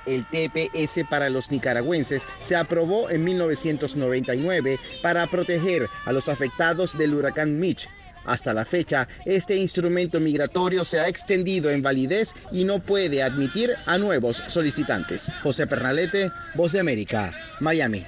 el 0.08 0.26
TPS 0.26 1.04
para 1.10 1.30
los 1.30 1.52
nicaragüenses 1.52 2.26
se 2.40 2.56
aprobó 2.56 3.10
en 3.10 3.24
1999 3.24 4.80
para 5.02 5.28
proteger 5.28 5.90
a 6.06 6.14
los 6.14 6.30
afectados 6.30 6.98
del 6.98 7.14
huracán 7.14 7.60
Mitch 7.60 7.90
hasta 8.28 8.54
la 8.54 8.66
fecha, 8.66 9.08
este 9.26 9.56
instrumento 9.56 10.20
migratorio 10.20 10.86
se 10.86 11.00
ha 11.00 11.08
extendido 11.08 11.72
en 11.72 11.82
validez 11.82 12.34
y 12.52 12.64
no 12.66 12.80
puede 12.80 13.24
admitir 13.24 13.74
a 13.86 13.98
nuevos 13.98 14.44
solicitantes. 14.48 15.34
José 15.42 15.66
Pernalete, 15.66 16.32
Voz 16.54 16.74
de 16.74 16.80
América, 16.80 17.34
Miami. 17.60 18.06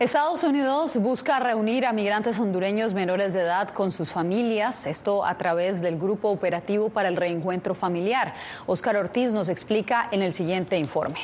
Estados 0.00 0.42
Unidos 0.44 0.96
busca 0.96 1.38
reunir 1.40 1.84
a 1.84 1.92
migrantes 1.92 2.38
hondureños 2.38 2.94
menores 2.94 3.34
de 3.34 3.42
edad 3.42 3.68
con 3.68 3.92
sus 3.92 4.08
familias, 4.08 4.86
esto 4.86 5.26
a 5.26 5.36
través 5.36 5.82
del 5.82 5.98
Grupo 5.98 6.30
Operativo 6.30 6.88
para 6.88 7.10
el 7.10 7.16
Reencuentro 7.16 7.74
Familiar. 7.74 8.32
Oscar 8.66 8.96
Ortiz 8.96 9.30
nos 9.32 9.50
explica 9.50 10.08
en 10.10 10.22
el 10.22 10.32
siguiente 10.32 10.78
informe. 10.78 11.18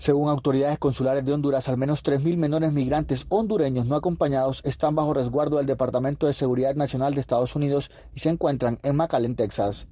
Según 0.00 0.30
autoridades 0.30 0.78
consulares 0.78 1.26
de 1.26 1.34
Honduras, 1.34 1.68
al 1.68 1.76
menos 1.76 2.02
3.000 2.02 2.38
menores 2.38 2.72
migrantes 2.72 3.26
hondureños 3.28 3.84
no 3.84 3.96
acompañados 3.96 4.62
están 4.64 4.94
bajo 4.94 5.12
resguardo 5.12 5.58
del 5.58 5.66
Departamento 5.66 6.26
de 6.26 6.32
Seguridad 6.32 6.74
Nacional 6.74 7.12
de 7.12 7.20
Estados 7.20 7.54
Unidos 7.54 7.90
y 8.14 8.20
se 8.20 8.30
encuentran 8.30 8.78
en 8.82 8.96
McAllen, 8.96 9.36
Texas. 9.36 9.88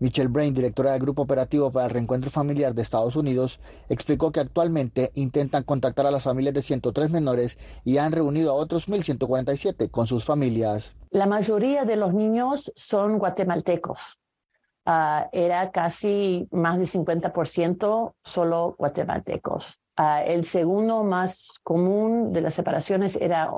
Michelle 0.00 0.30
Brain, 0.30 0.52
directora 0.52 0.90
del 0.90 1.02
Grupo 1.02 1.22
Operativo 1.22 1.70
para 1.70 1.86
el 1.86 1.92
Reencuentro 1.92 2.28
Familiar 2.28 2.74
de 2.74 2.82
Estados 2.82 3.14
Unidos, 3.14 3.60
explicó 3.88 4.32
que 4.32 4.40
actualmente 4.40 5.12
intentan 5.14 5.62
contactar 5.62 6.06
a 6.06 6.10
las 6.10 6.24
familias 6.24 6.54
de 6.54 6.62
103 6.62 7.10
menores 7.10 7.56
y 7.84 7.98
han 7.98 8.10
reunido 8.10 8.50
a 8.50 8.54
otros 8.54 8.88
1.147 8.88 9.92
con 9.92 10.08
sus 10.08 10.24
familias. 10.24 10.96
La 11.10 11.26
mayoría 11.26 11.84
de 11.84 11.94
los 11.94 12.12
niños 12.14 12.72
son 12.74 13.20
guatemaltecos. 13.20 14.18
Ah, 14.84 15.28
era 15.30 15.70
casi 15.70 16.48
más 16.50 16.76
de 16.78 16.86
50% 16.86 18.16
solo 18.24 18.74
guatemaltecos. 18.76 19.78
Ah, 19.96 20.24
el 20.24 20.44
segundo 20.44 21.04
más 21.04 21.60
común 21.62 22.32
de 22.32 22.40
las 22.40 22.54
separaciones 22.54 23.14
era, 23.16 23.48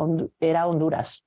era 0.40 0.66
Honduras, 0.66 1.24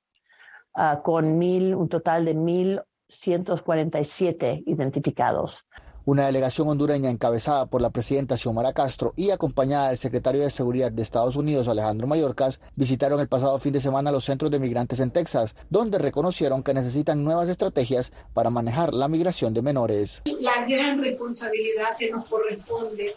uh, 0.76 1.02
con 1.02 1.40
mil, 1.40 1.74
un 1.74 1.90
total 1.90 2.26
de 2.26 2.36
1.147 2.36 4.62
identificados. 4.68 5.66
Una 6.08 6.28
delegación 6.28 6.70
hondureña 6.70 7.10
encabezada 7.10 7.66
por 7.66 7.82
la 7.82 7.90
presidenta 7.90 8.38
Xiomara 8.38 8.72
Castro 8.72 9.12
y 9.18 9.32
acompañada 9.32 9.90
del 9.90 9.98
secretario 9.98 10.42
de 10.42 10.50
Seguridad 10.50 10.90
de 10.90 11.04
Estados 11.04 11.36
Unidos, 11.36 11.68
Alejandro 11.68 12.08
Mayorkas, 12.08 12.62
visitaron 12.78 13.20
el 13.20 13.28
pasado 13.28 13.60
fin 13.60 13.74
de 13.74 13.82
semana 13.82 14.10
los 14.10 14.24
centros 14.24 14.50
de 14.50 14.58
migrantes 14.58 15.02
en 15.02 15.12
Texas, 15.12 15.54
donde 15.70 15.98
reconocieron 15.98 16.64
que 16.64 16.74
necesitan 16.74 17.26
nuevas 17.26 17.50
estrategias 17.50 18.14
para 18.34 18.50
manejar 18.50 18.94
la 18.94 19.10
migración 19.10 19.54
de 19.54 19.62
menores. 19.62 20.22
La 20.40 20.66
gran 20.66 21.04
responsabilidad 21.04 21.98
que 22.00 22.10
nos 22.10 22.24
corresponde 22.24 23.14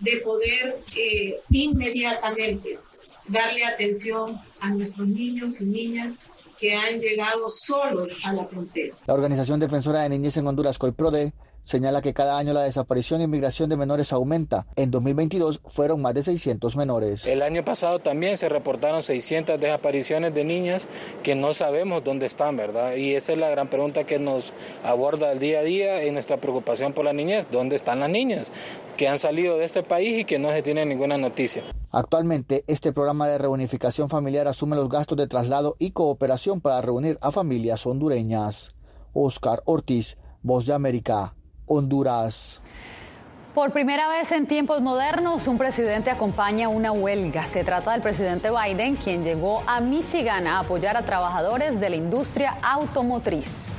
de 0.00 0.16
poder 0.24 0.80
eh, 0.96 1.38
inmediatamente 1.50 2.76
darle 3.28 3.64
atención 3.66 4.36
a 4.58 4.70
nuestros 4.70 5.06
niños 5.06 5.60
y 5.60 5.66
niñas 5.66 6.14
que 6.58 6.74
han 6.74 6.98
llegado 6.98 7.48
solos 7.48 8.18
a 8.24 8.32
la 8.32 8.44
frontera. 8.46 8.96
La 9.06 9.14
Organización 9.14 9.60
Defensora 9.60 10.02
de 10.02 10.08
Niñez 10.08 10.36
en 10.36 10.46
Honduras, 10.48 10.76
COIPRODE, 10.78 11.32
señala 11.62 12.02
que 12.02 12.12
cada 12.12 12.38
año 12.38 12.52
la 12.52 12.62
desaparición 12.62 13.20
y 13.20 13.26
migración 13.26 13.70
de 13.70 13.76
menores 13.76 14.12
aumenta. 14.12 14.66
En 14.76 14.90
2022 14.90 15.60
fueron 15.64 16.02
más 16.02 16.14
de 16.14 16.22
600 16.22 16.76
menores. 16.76 17.26
El 17.26 17.42
año 17.42 17.64
pasado 17.64 17.98
también 17.98 18.38
se 18.38 18.48
reportaron 18.48 19.02
600 19.02 19.58
desapariciones 19.58 20.34
de 20.34 20.44
niñas 20.44 20.88
que 21.22 21.34
no 21.34 21.54
sabemos 21.54 22.04
dónde 22.04 22.26
están, 22.26 22.56
¿verdad? 22.56 22.94
Y 22.96 23.14
esa 23.14 23.32
es 23.32 23.38
la 23.38 23.48
gran 23.48 23.68
pregunta 23.68 24.04
que 24.04 24.18
nos 24.18 24.52
aborda 24.84 25.32
el 25.32 25.38
día 25.38 25.60
a 25.60 25.62
día 25.62 26.02
en 26.02 26.14
nuestra 26.14 26.36
preocupación 26.36 26.92
por 26.92 27.04
la 27.04 27.12
niñez. 27.12 27.48
¿Dónde 27.50 27.76
están 27.76 28.00
las 28.00 28.10
niñas 28.10 28.52
que 28.96 29.08
han 29.08 29.18
salido 29.18 29.58
de 29.58 29.64
este 29.64 29.82
país 29.82 30.20
y 30.20 30.24
que 30.24 30.38
no 30.38 30.50
se 30.50 30.62
tiene 30.62 30.84
ninguna 30.84 31.16
noticia? 31.16 31.62
Actualmente, 31.90 32.64
este 32.66 32.92
programa 32.92 33.28
de 33.28 33.38
reunificación 33.38 34.08
familiar 34.08 34.48
asume 34.48 34.76
los 34.76 34.88
gastos 34.88 35.18
de 35.18 35.26
traslado 35.26 35.76
y 35.78 35.90
cooperación 35.90 36.60
para 36.60 36.80
reunir 36.80 37.18
a 37.20 37.30
familias 37.32 37.86
hondureñas. 37.86 38.70
Oscar 39.12 39.62
Ortiz, 39.66 40.16
Voz 40.42 40.66
de 40.66 40.72
América, 40.72 41.34
Honduras. 41.66 42.62
Por 43.54 43.70
primera 43.70 44.08
vez 44.08 44.32
en 44.32 44.46
tiempos 44.46 44.80
modernos, 44.80 45.46
un 45.46 45.58
presidente 45.58 46.10
acompaña 46.10 46.70
una 46.70 46.90
huelga. 46.90 47.46
Se 47.48 47.64
trata 47.64 47.92
del 47.92 48.00
presidente 48.00 48.48
Biden, 48.50 48.96
quien 48.96 49.24
llegó 49.24 49.62
a 49.66 49.80
Michigan 49.80 50.46
a 50.46 50.60
apoyar 50.60 50.96
a 50.96 51.04
trabajadores 51.04 51.78
de 51.78 51.90
la 51.90 51.96
industria 51.96 52.56
automotriz. 52.62 53.78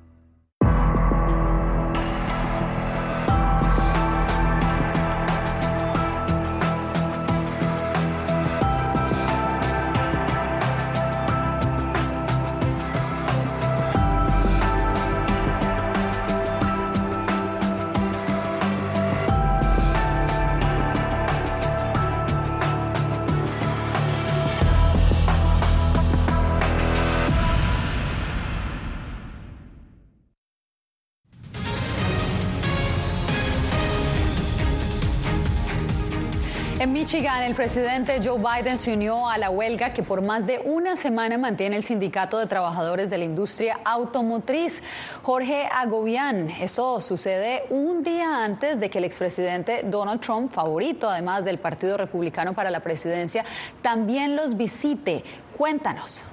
Michigan, 37.13 37.43
el 37.43 37.55
presidente 37.55 38.21
Joe 38.23 38.39
Biden 38.39 38.79
se 38.79 38.93
unió 38.93 39.27
a 39.27 39.37
la 39.37 39.49
huelga 39.49 39.91
que 39.91 40.01
por 40.01 40.21
más 40.21 40.47
de 40.47 40.59
una 40.59 40.95
semana 40.95 41.37
mantiene 41.37 41.75
el 41.75 41.83
Sindicato 41.83 42.37
de 42.37 42.47
Trabajadores 42.47 43.09
de 43.09 43.17
la 43.17 43.25
Industria 43.25 43.81
Automotriz. 43.83 44.81
Jorge 45.21 45.67
Agobián, 45.69 46.49
eso 46.51 47.01
sucede 47.01 47.63
un 47.69 48.01
día 48.01 48.45
antes 48.45 48.79
de 48.79 48.89
que 48.89 48.99
el 48.99 49.03
expresidente 49.03 49.81
Donald 49.83 50.21
Trump, 50.21 50.53
favorito 50.53 51.09
además 51.09 51.43
del 51.43 51.57
Partido 51.57 51.97
Republicano 51.97 52.53
para 52.53 52.71
la 52.71 52.79
presidencia, 52.79 53.43
también 53.81 54.37
los 54.37 54.55
visite. 54.55 55.25
Cuéntanos. 55.57 56.23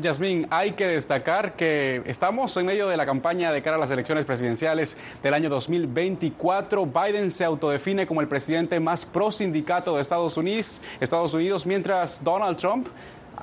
Yasmín, 0.00 0.46
hay 0.50 0.72
que 0.72 0.86
destacar 0.86 1.56
que 1.56 2.02
estamos 2.06 2.56
en 2.56 2.66
medio 2.66 2.86
de 2.86 2.96
la 2.96 3.04
campaña 3.04 3.50
de 3.50 3.62
cara 3.62 3.76
a 3.76 3.80
las 3.80 3.90
elecciones 3.90 4.24
presidenciales 4.24 4.96
del 5.24 5.34
año 5.34 5.48
2024. 5.48 6.86
Biden 6.86 7.32
se 7.32 7.44
autodefine 7.44 8.06
como 8.06 8.20
el 8.20 8.28
presidente 8.28 8.78
más 8.78 9.04
pro 9.04 9.32
sindicato 9.32 9.96
de 9.96 10.02
Estados 10.02 10.36
Unidos, 10.36 10.80
Estados 11.00 11.34
Unidos 11.34 11.66
mientras 11.66 12.22
Donald 12.22 12.56
Trump 12.58 12.86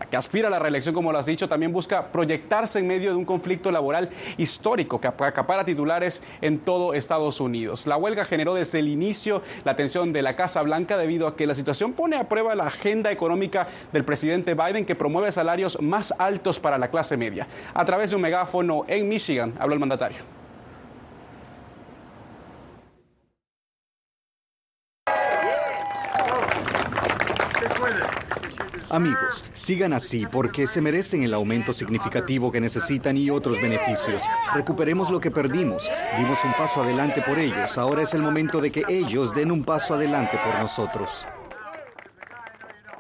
que 0.10 0.18
aspira 0.18 0.48
a 0.48 0.52
la 0.52 0.60
reelección, 0.60 0.94
como 0.94 1.12
lo 1.12 1.18
has 1.18 1.26
dicho, 1.26 1.48
también 1.48 1.72
busca 1.72 2.12
proyectarse 2.12 2.80
en 2.80 2.88
medio 2.88 3.12
de 3.12 3.16
un 3.16 3.26
conflicto 3.26 3.72
laboral 3.72 4.10
histórico 4.38 5.00
que 5.00 5.08
acapara 5.08 5.66
titulares 5.66 6.22
en 6.42 6.60
todo 6.60 6.94
Estados 6.94 7.40
Unidos. 7.40 7.88
La 7.88 7.98
huelga 7.98 8.26
generó 8.26 8.54
desde 8.54 8.80
el 8.80 8.88
inicio 8.88 9.42
la 9.64 9.72
atención 9.72 10.14
de 10.14 10.22
la 10.22 10.36
Casa 10.36 10.62
Blanca 10.62 10.98
debido 10.98 11.28
a 11.28 11.36
que 11.36 11.48
la 11.48 11.56
situación 11.56 11.94
pone 11.94 12.18
a 12.18 12.28
prueba 12.30 12.56
la 12.56 12.68
agenda 12.68 13.12
económica 13.12 13.68
del 13.92 14.06
presidente 14.06 14.54
Biden 14.54 14.86
que 14.86 14.96
promueve 14.96 15.32
salarios 15.32 15.82
más 15.82 16.14
altos 16.18 16.60
para 16.60 16.78
la 16.78 16.90
clase 16.90 17.18
media. 17.18 17.48
A 17.74 17.86
través 17.86 18.10
de 18.10 18.16
un 18.16 18.22
megáfono 18.22 18.86
en 18.88 19.08
Michigan, 19.08 19.54
habló 19.60 19.74
el 19.74 19.80
mandatario. 19.80 20.45
Amigos, 28.96 29.44
sigan 29.52 29.92
así 29.92 30.26
porque 30.26 30.68
se 30.68 30.80
merecen 30.80 31.24
el 31.24 31.34
aumento 31.34 31.74
significativo 31.74 32.50
que 32.50 32.62
necesitan 32.62 33.18
y 33.18 33.30
otros 33.30 33.62
beneficios. 33.62 34.24
Recuperemos 34.54 35.10
lo 35.10 35.20
que 35.20 35.32
perdimos. 35.32 35.92
Dimos 36.18 36.42
un 36.46 36.54
paso 36.54 36.82
adelante 36.82 37.22
por 37.22 37.38
ellos. 37.38 37.78
Ahora 37.78 38.04
es 38.04 38.14
el 38.14 38.22
momento 38.22 38.62
de 38.62 38.72
que 38.72 38.86
ellos 38.88 39.36
den 39.36 39.52
un 39.52 39.66
paso 39.66 39.96
adelante 39.96 40.40
por 40.42 40.58
nosotros 40.62 41.26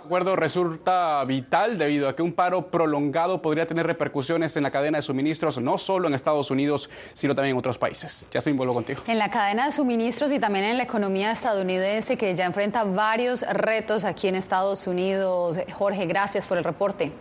acuerdo 0.05 0.35
resulta 0.35 1.23
vital 1.25 1.77
debido 1.77 2.07
a 2.07 2.15
que 2.15 2.21
un 2.21 2.33
paro 2.33 2.67
prolongado 2.69 3.41
podría 3.41 3.67
tener 3.67 3.85
repercusiones 3.87 4.55
en 4.55 4.63
la 4.63 4.71
cadena 4.71 4.99
de 4.99 5.01
suministros, 5.01 5.59
no 5.59 5.77
solo 5.77 6.07
en 6.07 6.13
Estados 6.13 6.51
Unidos, 6.51 6.89
sino 7.13 7.35
también 7.35 7.55
en 7.55 7.59
otros 7.59 7.77
países. 7.77 8.27
Ya 8.31 8.39
vuelvo 8.53 8.73
contigo. 8.73 9.01
En 9.07 9.17
la 9.17 9.29
cadena 9.29 9.65
de 9.65 9.71
suministros 9.71 10.31
y 10.31 10.39
también 10.39 10.65
en 10.65 10.77
la 10.77 10.83
economía 10.83 11.31
estadounidense 11.31 12.17
que 12.17 12.35
ya 12.35 12.45
enfrenta 12.45 12.83
varios 12.83 13.41
retos 13.41 14.05
aquí 14.05 14.27
en 14.27 14.35
Estados 14.35 14.87
Unidos. 14.87 15.57
Jorge, 15.73 16.05
gracias 16.05 16.45
por 16.45 16.57
el 16.57 16.63
reporte. 16.63 17.11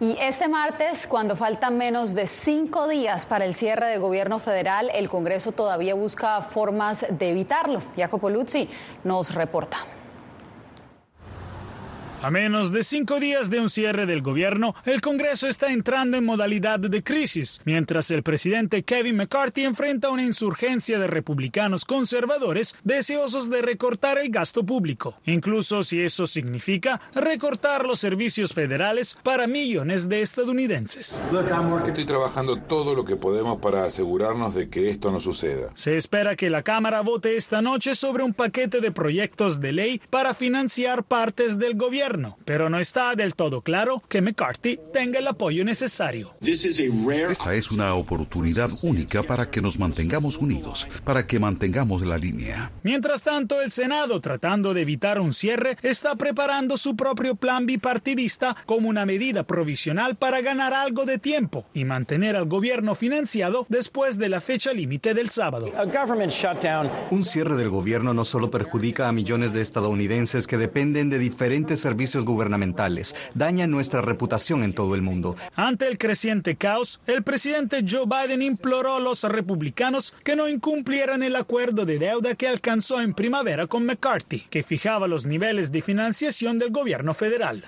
Y 0.00 0.16
este 0.20 0.48
martes, 0.48 1.06
cuando 1.06 1.36
faltan 1.36 1.78
menos 1.78 2.14
de 2.14 2.26
cinco 2.26 2.88
días 2.88 3.24
para 3.24 3.44
el 3.44 3.54
cierre 3.54 3.86
de 3.86 3.98
gobierno 3.98 4.40
federal, 4.40 4.90
el 4.92 5.08
Congreso 5.08 5.52
todavía 5.52 5.94
busca 5.94 6.42
formas 6.42 7.06
de 7.08 7.30
evitarlo. 7.30 7.80
Jacopo 7.96 8.28
Luzzi 8.28 8.68
nos 9.04 9.32
reporta. 9.32 9.78
A 12.24 12.30
menos 12.30 12.72
de 12.72 12.82
cinco 12.84 13.20
días 13.20 13.50
de 13.50 13.60
un 13.60 13.68
cierre 13.68 14.06
del 14.06 14.22
gobierno, 14.22 14.74
el 14.86 15.02
Congreso 15.02 15.46
está 15.46 15.70
entrando 15.70 16.16
en 16.16 16.24
modalidad 16.24 16.78
de 16.78 17.02
crisis, 17.02 17.60
mientras 17.66 18.10
el 18.10 18.22
presidente 18.22 18.82
Kevin 18.82 19.16
McCarthy 19.16 19.64
enfrenta 19.64 20.08
una 20.08 20.22
insurgencia 20.22 20.98
de 20.98 21.06
republicanos 21.06 21.84
conservadores 21.84 22.78
deseosos 22.82 23.50
de 23.50 23.60
recortar 23.60 24.16
el 24.16 24.30
gasto 24.30 24.64
público, 24.64 25.16
incluso 25.26 25.82
si 25.82 26.00
eso 26.00 26.26
significa 26.26 26.98
recortar 27.14 27.84
los 27.84 28.00
servicios 28.00 28.54
federales 28.54 29.18
para 29.22 29.46
millones 29.46 30.08
de 30.08 30.22
estadounidenses. 30.22 31.22
Estoy 31.86 32.06
trabajando 32.06 32.58
todo 32.58 32.94
lo 32.94 33.04
que 33.04 33.16
podemos 33.16 33.60
para 33.60 33.84
asegurarnos 33.84 34.54
de 34.54 34.70
que 34.70 34.88
esto 34.88 35.12
no 35.12 35.20
suceda. 35.20 35.72
Se 35.74 35.98
espera 35.98 36.36
que 36.36 36.48
la 36.48 36.62
Cámara 36.62 37.02
vote 37.02 37.36
esta 37.36 37.60
noche 37.60 37.94
sobre 37.94 38.22
un 38.22 38.32
paquete 38.32 38.80
de 38.80 38.92
proyectos 38.92 39.60
de 39.60 39.72
ley 39.72 40.00
para 40.08 40.32
financiar 40.32 41.04
partes 41.04 41.58
del 41.58 41.74
gobierno 41.76 42.13
pero 42.44 42.70
no 42.70 42.78
está 42.78 43.14
del 43.14 43.34
todo 43.34 43.60
claro 43.60 44.02
que 44.08 44.22
McCarthy 44.22 44.78
tenga 44.92 45.18
el 45.18 45.26
apoyo 45.26 45.64
necesario. 45.64 46.32
Esta 46.40 47.54
es 47.54 47.70
una 47.70 47.94
oportunidad 47.94 48.70
única 48.82 49.22
para 49.22 49.50
que 49.50 49.60
nos 49.60 49.78
mantengamos 49.78 50.38
unidos, 50.38 50.86
para 51.04 51.26
que 51.26 51.38
mantengamos 51.38 52.02
la 52.02 52.16
línea. 52.18 52.70
Mientras 52.82 53.22
tanto, 53.22 53.60
el 53.60 53.70
Senado, 53.70 54.20
tratando 54.20 54.74
de 54.74 54.82
evitar 54.82 55.20
un 55.20 55.32
cierre, 55.32 55.76
está 55.82 56.14
preparando 56.14 56.76
su 56.76 56.94
propio 56.94 57.34
plan 57.34 57.66
bipartidista 57.66 58.56
como 58.66 58.88
una 58.88 59.06
medida 59.06 59.42
provisional 59.42 60.16
para 60.16 60.40
ganar 60.40 60.72
algo 60.72 61.04
de 61.04 61.18
tiempo 61.18 61.66
y 61.74 61.84
mantener 61.84 62.36
al 62.36 62.46
gobierno 62.46 62.94
financiado 62.94 63.66
después 63.68 64.18
de 64.18 64.28
la 64.28 64.40
fecha 64.40 64.72
límite 64.72 65.14
del 65.14 65.30
sábado. 65.30 65.70
Un 67.10 67.24
cierre 67.24 67.56
del 67.56 67.70
gobierno 67.70 68.14
no 68.14 68.24
solo 68.24 68.50
perjudica 68.50 69.08
a 69.08 69.12
millones 69.12 69.52
de 69.52 69.62
estadounidenses 69.62 70.46
que 70.46 70.58
dependen 70.58 71.10
de 71.10 71.18
diferentes 71.18 71.80
servicios 71.80 72.03
gubernamentales, 72.12 73.14
daña 73.34 73.66
nuestra 73.66 74.00
reputación 74.00 74.62
en 74.62 74.74
todo 74.74 74.94
el 74.94 75.02
mundo. 75.02 75.36
Ante 75.56 75.86
el 75.86 75.98
creciente 75.98 76.56
caos, 76.56 77.00
el 77.06 77.22
presidente 77.22 77.84
Joe 77.88 78.04
Biden 78.06 78.42
imploró 78.42 78.96
a 78.96 79.00
los 79.00 79.24
republicanos 79.24 80.14
que 80.22 80.36
no 80.36 80.48
incumplieran 80.48 81.22
el 81.22 81.36
acuerdo 81.36 81.84
de 81.84 81.98
deuda 81.98 82.34
que 82.34 82.48
alcanzó 82.48 83.00
en 83.00 83.14
primavera 83.14 83.66
con 83.66 83.86
McCarthy, 83.86 84.40
que 84.50 84.62
fijaba 84.62 85.06
los 85.06 85.26
niveles 85.26 85.72
de 85.72 85.82
financiación 85.82 86.58
del 86.58 86.70
gobierno 86.70 87.14
federal. 87.14 87.64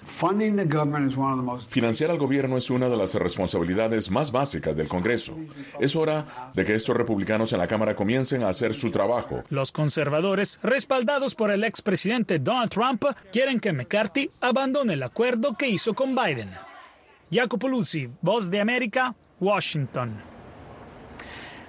Financiar 1.69 2.11
al 2.11 2.19
gobierno 2.19 2.57
es 2.57 2.71
una 2.71 2.89
de 2.89 2.97
las 2.97 3.15
responsabilidades 3.15 4.11
más 4.11 4.33
básicas 4.33 4.77
del 4.77 4.89
Congreso. 4.89 5.37
Es 5.81 5.95
hora 5.97 6.51
de 6.55 6.65
que 6.65 6.75
estos 6.75 6.97
republicanos 6.97 7.53
en 7.53 7.59
la 7.59 7.67
Cámara 7.67 7.95
comiencen 7.95 8.43
a 8.43 8.49
hacer 8.49 8.75
su 8.75 8.91
trabajo. 8.91 9.45
Los 9.49 9.73
conservadores, 9.73 10.59
respaldados 10.63 11.35
por 11.35 11.51
el 11.51 11.65
expresidente 11.65 12.39
Donald 12.39 12.71
Trump, 12.71 13.05
quieren 13.33 13.61
que 13.61 13.73
McCarthy 13.73 14.16
abandone 14.41 14.95
el 14.95 15.03
acuerdo 15.03 15.57
que 15.57 15.69
hizo 15.69 15.95
con 15.95 16.15
Biden. 16.15 16.51
Jacopo 17.31 17.69
Luzzi, 17.69 18.09
Voz 18.23 18.51
de 18.51 18.61
América, 18.61 19.15
Washington. 19.41 20.36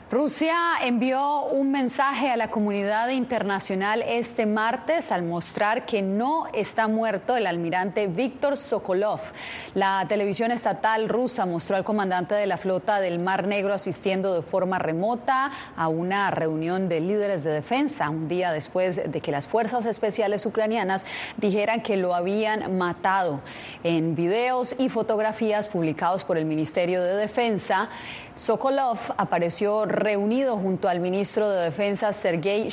Rusia 0.09 0.55
envió 0.83 1.43
un 1.47 1.69
mensaje 1.69 2.29
a 2.29 2.37
la 2.37 2.49
comunidad 2.49 3.09
internacional 3.09 4.01
este 4.07 4.45
martes 4.45 5.11
al 5.11 5.23
mostrar 5.23 5.85
que 5.85 6.01
no 6.01 6.47
está 6.53 6.87
muerto 6.87 7.35
el 7.35 7.45
almirante 7.45 8.07
Víctor 8.07 8.55
Sokolov. 8.55 9.19
La 9.73 10.05
televisión 10.07 10.51
estatal 10.51 11.09
rusa 11.09 11.45
mostró 11.45 11.75
al 11.75 11.83
comandante 11.83 12.35
de 12.35 12.47
la 12.47 12.55
flota 12.55 13.01
del 13.01 13.19
Mar 13.19 13.47
Negro 13.47 13.73
asistiendo 13.73 14.33
de 14.33 14.43
forma 14.43 14.79
remota 14.79 15.51
a 15.75 15.89
una 15.89 16.31
reunión 16.31 16.87
de 16.87 17.01
líderes 17.01 17.43
de 17.43 17.51
defensa, 17.51 18.09
un 18.09 18.29
día 18.29 18.53
después 18.53 18.95
de 19.11 19.19
que 19.19 19.33
las 19.33 19.45
fuerzas 19.45 19.85
especiales 19.85 20.45
ucranianas 20.45 21.05
dijeran 21.35 21.81
que 21.81 21.97
lo 21.97 22.15
habían 22.15 22.77
matado. 22.77 23.41
En 23.83 24.15
videos 24.15 24.73
y 24.79 24.87
fotografías 24.87 25.67
publicados 25.67 26.23
por 26.23 26.37
el 26.37 26.45
Ministerio 26.45 27.03
de 27.03 27.17
Defensa, 27.17 27.89
Sokolov 28.37 28.99
apareció 29.17 29.85
reunido 29.85 30.57
junto 30.57 30.87
al 30.87 30.99
ministro 30.99 31.49
de 31.49 31.63
Defensa 31.63 32.13
Sergei 32.13 32.69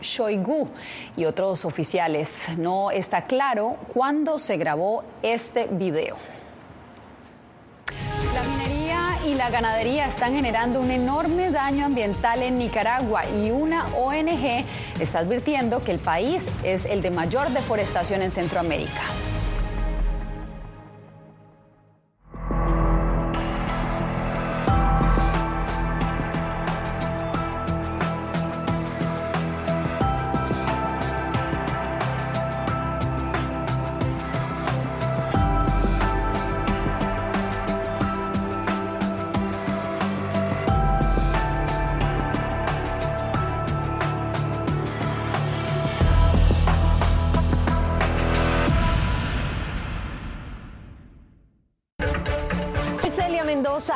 Shoigu 0.00 0.68
y 1.16 1.24
otros 1.26 1.64
oficiales. 1.64 2.48
No 2.58 2.90
está 2.90 3.22
claro 3.22 3.76
cuándo 3.94 4.40
se 4.40 4.56
grabó 4.56 5.04
este 5.22 5.68
video. 5.68 6.16
La 8.34 8.42
minería 8.42 9.18
y 9.24 9.36
la 9.36 9.48
ganadería 9.48 10.08
están 10.08 10.34
generando 10.34 10.80
un 10.80 10.90
enorme 10.90 11.52
daño 11.52 11.86
ambiental 11.86 12.42
en 12.42 12.58
Nicaragua 12.58 13.26
y 13.30 13.52
una 13.52 13.86
ONG 13.94 14.64
está 14.98 15.20
advirtiendo 15.20 15.84
que 15.84 15.92
el 15.92 16.00
país 16.00 16.44
es 16.64 16.84
el 16.84 17.00
de 17.00 17.12
mayor 17.12 17.48
deforestación 17.50 18.22
en 18.22 18.32
Centroamérica. 18.32 19.02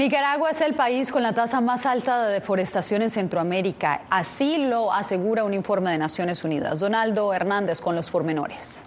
Nicaragua 0.00 0.52
es 0.52 0.62
el 0.62 0.72
país 0.72 1.12
con 1.12 1.22
la 1.22 1.34
tasa 1.34 1.60
más 1.60 1.84
alta 1.84 2.24
de 2.24 2.32
deforestación 2.32 3.02
en 3.02 3.10
Centroamérica. 3.10 4.00
Así 4.08 4.56
lo 4.56 4.90
asegura 4.90 5.44
un 5.44 5.52
informe 5.52 5.90
de 5.90 5.98
Naciones 5.98 6.42
Unidas. 6.42 6.80
Donaldo 6.80 7.34
Hernández 7.34 7.82
con 7.82 7.94
los 7.94 8.08
pormenores. 8.08 8.82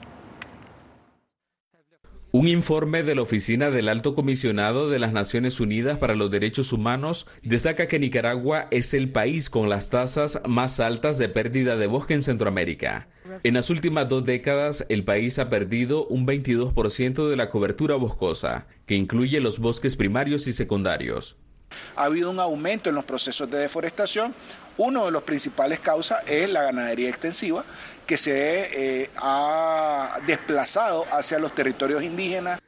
Un 2.36 2.48
informe 2.48 3.04
de 3.04 3.13
la 3.13 3.22
Oficina 3.22 3.69
del 3.69 3.88
Alto 3.88 4.15
Comisionado 4.15 4.89
de 4.89 4.98
las 4.98 5.13
Naciones 5.13 5.60
Unidas 5.60 6.00
para 6.00 6.15
los 6.15 6.32
Derechos 6.32 6.74
Humanos 6.74 7.28
destaca 7.43 7.88
que 7.88 8.00
Nicaragua 8.00 8.67
es 8.72 8.96
el 8.96 9.12
país 9.12 9.52
con 9.52 9.69
las 9.69 9.91
tasas 9.91 10.41
más 10.48 10.80
altas 10.80 11.19
de 11.19 11.30
pérdida 11.30 11.78
de 11.78 11.86
bosque 11.86 12.15
en 12.15 12.24
Centroamérica. 12.24 13.08
En 13.43 13.54
las 13.54 13.69
últimas 13.69 14.10
dos 14.10 14.26
décadas, 14.26 14.84
el 14.89 15.04
país 15.04 15.38
ha 15.38 15.52
perdido 15.52 16.08
un 16.08 16.26
22% 16.26 17.30
de 17.30 17.36
la 17.36 17.52
cobertura 17.52 17.98
boscosa, 17.98 18.65
que 18.88 18.96
incluye 18.96 19.39
los 19.39 19.60
bosques 19.60 19.96
primarios 19.96 20.48
y 20.48 20.54
secundarios. 20.54 21.38
Ha 21.95 22.05
habido 22.05 22.31
un 22.31 22.39
aumento 22.39 22.89
en 22.89 22.95
los 22.95 23.05
procesos 23.05 23.49
de 23.49 23.59
deforestación. 23.59 24.33
Uno 24.77 25.05
de 25.05 25.12
los 25.12 25.23
principales 25.23 25.79
causas 25.79 26.23
es 26.27 26.49
la 26.49 26.63
ganadería 26.63 27.09
extensiva, 27.09 27.63
que 28.07 28.17
se 28.17 29.01
eh, 29.03 29.09
ha 29.17 30.19
desplazado 30.25 31.05
hacia 31.12 31.39
los 31.39 31.53
territorios 31.53 32.01
indígenas. 32.03 32.59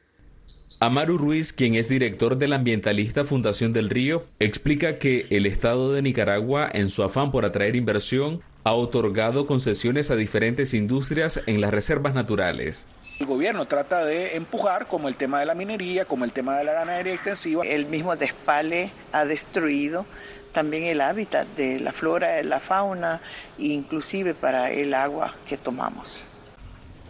Amaru 0.79 1.17
Ruiz, 1.17 1.53
quien 1.53 1.75
es 1.75 1.87
director 1.87 2.37
de 2.37 2.47
la 2.47 2.57
ambientalista 2.57 3.25
Fundación 3.25 3.71
del 3.71 3.89
Río, 3.89 4.25
explica 4.39 4.99
que 4.99 5.25
el 5.29 5.45
Estado 5.45 5.93
de 5.93 6.01
Nicaragua, 6.01 6.69
en 6.71 6.89
su 6.89 7.01
afán 7.01 7.31
por 7.31 7.45
atraer 7.45 7.75
inversión, 7.75 8.41
ha 8.65 8.73
otorgado 8.73 9.47
concesiones 9.47 10.11
a 10.11 10.15
diferentes 10.15 10.73
industrias 10.73 11.39
en 11.45 11.61
las 11.61 11.71
reservas 11.71 12.13
naturales. 12.13 12.87
El 13.17 13.27
gobierno 13.27 13.65
trata 13.65 14.03
de 14.03 14.35
empujar 14.35 14.87
como 14.87 15.07
el 15.07 15.15
tema 15.15 15.39
de 15.39 15.45
la 15.45 15.55
minería, 15.55 16.03
como 16.03 16.25
el 16.25 16.33
tema 16.33 16.57
de 16.57 16.65
la 16.65 16.73
ganadería 16.73 17.13
extensiva. 17.13 17.63
El 17.65 17.85
mismo 17.85 18.13
despale 18.17 18.89
ha 19.13 19.23
destruido 19.23 20.05
también 20.51 20.83
el 20.83 20.99
hábitat 20.99 21.47
de 21.55 21.79
la 21.79 21.93
flora, 21.93 22.33
de 22.33 22.43
la 22.43 22.59
fauna, 22.59 23.21
inclusive 23.57 24.33
para 24.33 24.69
el 24.71 24.93
agua 24.93 25.33
que 25.47 25.55
tomamos. 25.55 26.25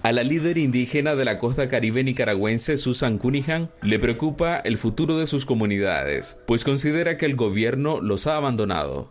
A 0.04 0.12
la 0.12 0.22
líder 0.22 0.60
indígena 0.60 1.16
de 1.16 1.26
la 1.26 1.40
costa 1.40 1.70
caribe 1.70 2.04
nicaragüense, 2.04 2.78
Susan 2.78 3.18
Cunningham, 3.18 3.70
le 3.82 3.98
preocupa 3.98 4.58
el 4.58 4.78
futuro 4.78 5.18
de 5.18 5.26
sus 5.26 5.48
comunidades, 5.48 6.38
pues 6.46 6.64
considera 6.64 7.18
que 7.18 7.26
el 7.26 7.36
gobierno 7.36 8.00
los 8.00 8.28
ha 8.28 8.36
abandonado. 8.36 9.10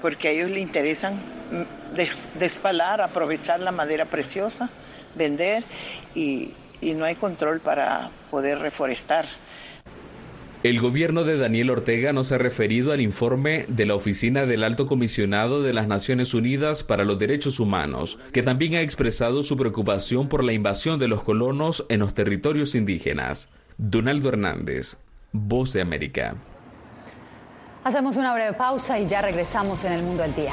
Porque 0.00 0.28
a 0.28 0.30
ellos 0.30 0.48
les 0.48 0.62
interesan 0.62 1.14
mm, 1.14 2.38
despalar, 2.38 3.02
aprovechar 3.02 3.60
la 3.60 3.72
madera 3.72 4.06
preciosa, 4.06 4.70
vender 5.14 5.64
y, 6.14 6.50
y 6.80 6.92
no 6.92 7.04
hay 7.04 7.14
control 7.14 7.60
para 7.60 8.10
poder 8.30 8.58
reforestar. 8.58 9.26
El 10.62 10.78
gobierno 10.78 11.24
de 11.24 11.38
Daniel 11.38 11.70
Ortega 11.70 12.12
no 12.12 12.22
se 12.22 12.34
ha 12.34 12.38
referido 12.38 12.92
al 12.92 13.00
informe 13.00 13.64
de 13.68 13.86
la 13.86 13.94
Oficina 13.94 14.44
del 14.44 14.62
Alto 14.62 14.86
Comisionado 14.86 15.62
de 15.62 15.72
las 15.72 15.88
Naciones 15.88 16.34
Unidas 16.34 16.82
para 16.82 17.04
los 17.04 17.18
Derechos 17.18 17.60
Humanos, 17.60 18.18
que 18.32 18.42
también 18.42 18.74
ha 18.74 18.82
expresado 18.82 19.42
su 19.42 19.56
preocupación 19.56 20.28
por 20.28 20.44
la 20.44 20.52
invasión 20.52 20.98
de 20.98 21.08
los 21.08 21.22
colonos 21.22 21.86
en 21.88 22.00
los 22.00 22.12
territorios 22.12 22.74
indígenas. 22.74 23.48
Donaldo 23.78 24.28
Hernández, 24.28 24.98
Voz 25.32 25.72
de 25.72 25.80
América. 25.80 26.34
Hacemos 27.82 28.18
una 28.18 28.34
breve 28.34 28.52
pausa 28.52 28.98
y 28.98 29.06
ya 29.06 29.22
regresamos 29.22 29.82
en 29.84 29.92
el 29.92 30.02
mundo 30.02 30.24
al 30.24 30.34
día. 30.34 30.52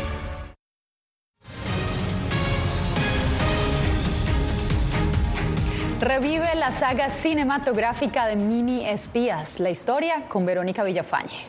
Revive 6.01 6.55
la 6.55 6.71
saga 6.71 7.11
cinematográfica 7.11 8.25
de 8.25 8.35
Mini 8.35 8.89
Espías, 8.89 9.59
la 9.59 9.69
historia 9.69 10.27
con 10.27 10.47
Verónica 10.47 10.83
Villafañe. 10.83 11.45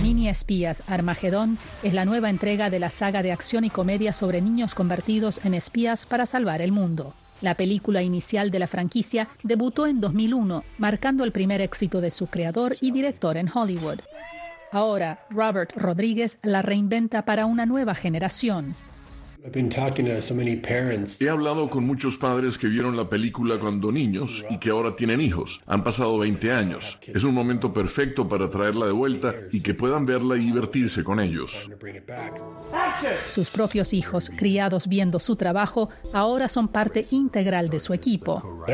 Mini 0.00 0.30
Espías 0.30 0.82
Armagedón 0.86 1.58
es 1.82 1.92
la 1.92 2.06
nueva 2.06 2.30
entrega 2.30 2.70
de 2.70 2.78
la 2.78 2.88
saga 2.88 3.22
de 3.22 3.32
acción 3.32 3.64
y 3.64 3.68
comedia 3.68 4.14
sobre 4.14 4.40
niños 4.40 4.74
convertidos 4.74 5.44
en 5.44 5.52
espías 5.52 6.06
para 6.06 6.24
salvar 6.24 6.62
el 6.62 6.72
mundo. 6.72 7.12
La 7.42 7.56
película 7.56 8.00
inicial 8.00 8.50
de 8.50 8.60
la 8.60 8.66
franquicia 8.66 9.28
debutó 9.42 9.86
en 9.86 10.00
2001, 10.00 10.64
marcando 10.78 11.24
el 11.24 11.32
primer 11.32 11.60
éxito 11.60 12.00
de 12.00 12.10
su 12.10 12.28
creador 12.28 12.78
y 12.80 12.90
director 12.90 13.36
en 13.36 13.50
Hollywood. 13.54 14.00
Ahora, 14.72 15.26
Robert 15.28 15.72
Rodríguez 15.76 16.38
la 16.42 16.62
reinventa 16.62 17.26
para 17.26 17.44
una 17.44 17.66
nueva 17.66 17.94
generación. 17.94 18.76
He 21.20 21.28
hablado 21.28 21.70
con 21.70 21.86
muchos 21.86 22.18
padres 22.18 22.58
que 22.58 22.66
vieron 22.66 22.96
la 22.96 23.08
película 23.08 23.58
cuando 23.58 23.92
niños 23.92 24.44
y 24.50 24.58
que 24.58 24.70
ahora 24.70 24.96
tienen 24.96 25.20
hijos. 25.20 25.62
Han 25.66 25.84
pasado 25.84 26.18
20 26.18 26.52
años. 26.52 26.98
Es 27.06 27.22
un 27.22 27.34
momento 27.34 27.72
perfecto 27.72 28.28
para 28.28 28.48
traerla 28.48 28.86
de 28.86 28.92
vuelta 28.92 29.34
y 29.52 29.60
que 29.60 29.74
puedan 29.74 30.04
verla 30.06 30.36
y 30.36 30.40
divertirse 30.40 31.04
con 31.04 31.20
ellos. 31.20 31.68
Sus 33.32 33.50
propios 33.50 33.92
hijos, 33.94 34.30
criados 34.36 34.88
viendo 34.88 35.20
su 35.20 35.36
trabajo, 35.36 35.88
ahora 36.12 36.48
son 36.48 36.68
parte 36.68 37.06
integral 37.10 37.68
de 37.68 37.80
su 37.80 37.94
equipo. 37.94 38.64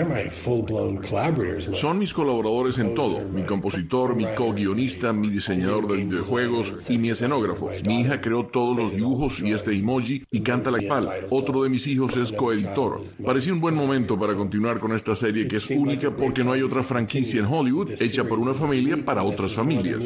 Son 1.73 1.99
mis 1.99 2.15
colaboradores 2.15 2.79
en 2.79 2.95
todo, 2.95 3.21
mi 3.21 3.43
compositor, 3.43 4.17
mi 4.17 4.27
co-guionista, 4.35 5.13
mi 5.13 5.29
diseñador 5.29 5.87
de 5.89 5.97
videojuegos 5.99 6.91
y 6.91 6.99
mi 6.99 7.11
escenógrafo. 7.11 7.71
Mi 7.85 8.01
hija 8.01 8.21
creó 8.21 8.47
todos 8.47 8.77
los 8.77 8.93
dibujos 8.93 9.41
y 9.41 9.53
este 9.53 9.73
emoji 9.73 10.25
y 10.31 10.41
canta 10.55 10.71
la 10.71 10.89
pal. 10.89 11.27
Otro 11.31 11.63
de 11.63 11.69
mis 11.69 11.87
hijos 11.87 12.17
es 12.17 12.33
coeditor. 12.33 13.03
Parecía 13.25 13.53
un 13.53 13.61
buen 13.61 13.75
momento 13.75 14.19
para 14.19 14.35
continuar 14.35 14.79
con 14.79 14.93
esta 14.93 15.15
serie 15.15 15.49
que 15.49 15.57
es 15.57 15.71
única 15.71 16.15
porque 16.15 16.45
no 16.45 16.53
hay 16.53 16.63
otra 16.63 16.83
franquicia 16.83 17.41
en 17.41 17.47
Hollywood 17.47 17.91
hecha 18.01 18.25
por 18.25 18.39
una 18.39 18.55
familia 18.55 18.97
para 19.05 19.23
otras 19.23 19.53
familias. 19.53 20.05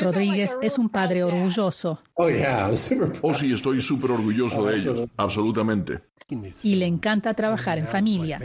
Rodríguez 0.00 0.56
es 0.60 0.78
un 0.78 0.88
padre 0.88 1.22
orgulloso. 1.24 2.00
Oh 3.22 3.34
sí, 3.34 3.52
estoy 3.52 3.80
súper 3.80 4.10
orgulloso 4.10 4.64
de 4.66 4.76
ellos, 4.76 5.08
absolutamente. 5.16 6.00
Y 6.62 6.76
le 6.76 6.86
encanta 6.86 7.34
trabajar 7.34 7.78
en 7.78 7.86
familia. 7.86 8.40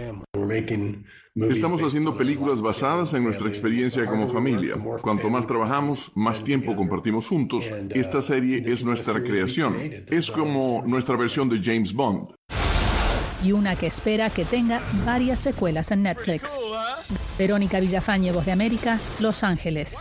Estamos 1.35 1.81
haciendo 1.81 2.17
películas 2.17 2.61
basadas 2.61 3.13
en 3.13 3.23
nuestra 3.23 3.47
experiencia 3.47 4.05
como 4.05 4.27
familia. 4.27 4.75
Cuanto 5.01 5.29
más 5.29 5.47
trabajamos, 5.47 6.11
más 6.15 6.43
tiempo 6.43 6.75
compartimos 6.75 7.27
juntos. 7.27 7.69
Esta 7.91 8.21
serie 8.21 8.63
es 8.65 8.83
nuestra 8.83 9.23
creación. 9.23 9.77
Es 10.07 10.29
como 10.29 10.83
nuestra 10.85 11.15
versión 11.15 11.47
de 11.47 11.61
James 11.63 11.93
Bond. 11.93 12.33
Y 13.41 13.53
una 13.53 13.77
que 13.77 13.87
espera 13.87 14.29
que 14.29 14.43
tenga 14.43 14.81
varias 15.05 15.39
secuelas 15.39 15.91
en 15.91 16.03
Netflix. 16.03 16.57
Verónica 17.37 17.79
Villafañe, 17.79 18.33
Voz 18.33 18.45
de 18.45 18.51
América, 18.51 18.99
Los 19.21 19.45
Ángeles. 19.45 19.95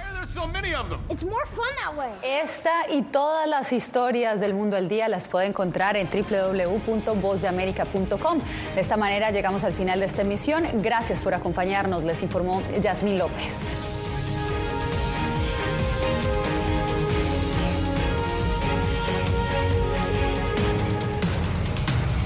Esta 2.23 2.89
y 2.91 3.03
todas 3.03 3.49
las 3.49 3.73
historias 3.73 4.41
del 4.41 4.55
mundo 4.55 4.77
al 4.77 4.89
día 4.89 5.09
las 5.09 5.29
puede 5.29 5.47
encontrar 5.47 5.97
en 5.97 6.09
www.vozdeamerica.com. 6.09 8.39
De 8.75 8.81
esta 8.81 8.97
manera 8.97 9.31
llegamos 9.31 9.63
al 9.65 9.73
final 9.73 10.01
de 10.01 10.07
esta 10.07 10.23
emisión. 10.23 10.65
Gracias 10.83 11.23
por 11.23 11.35
acompañarnos, 11.35 12.03
les 12.05 12.23
informó 12.23 12.63
Yasmín 12.81 13.19
López. 13.19 13.73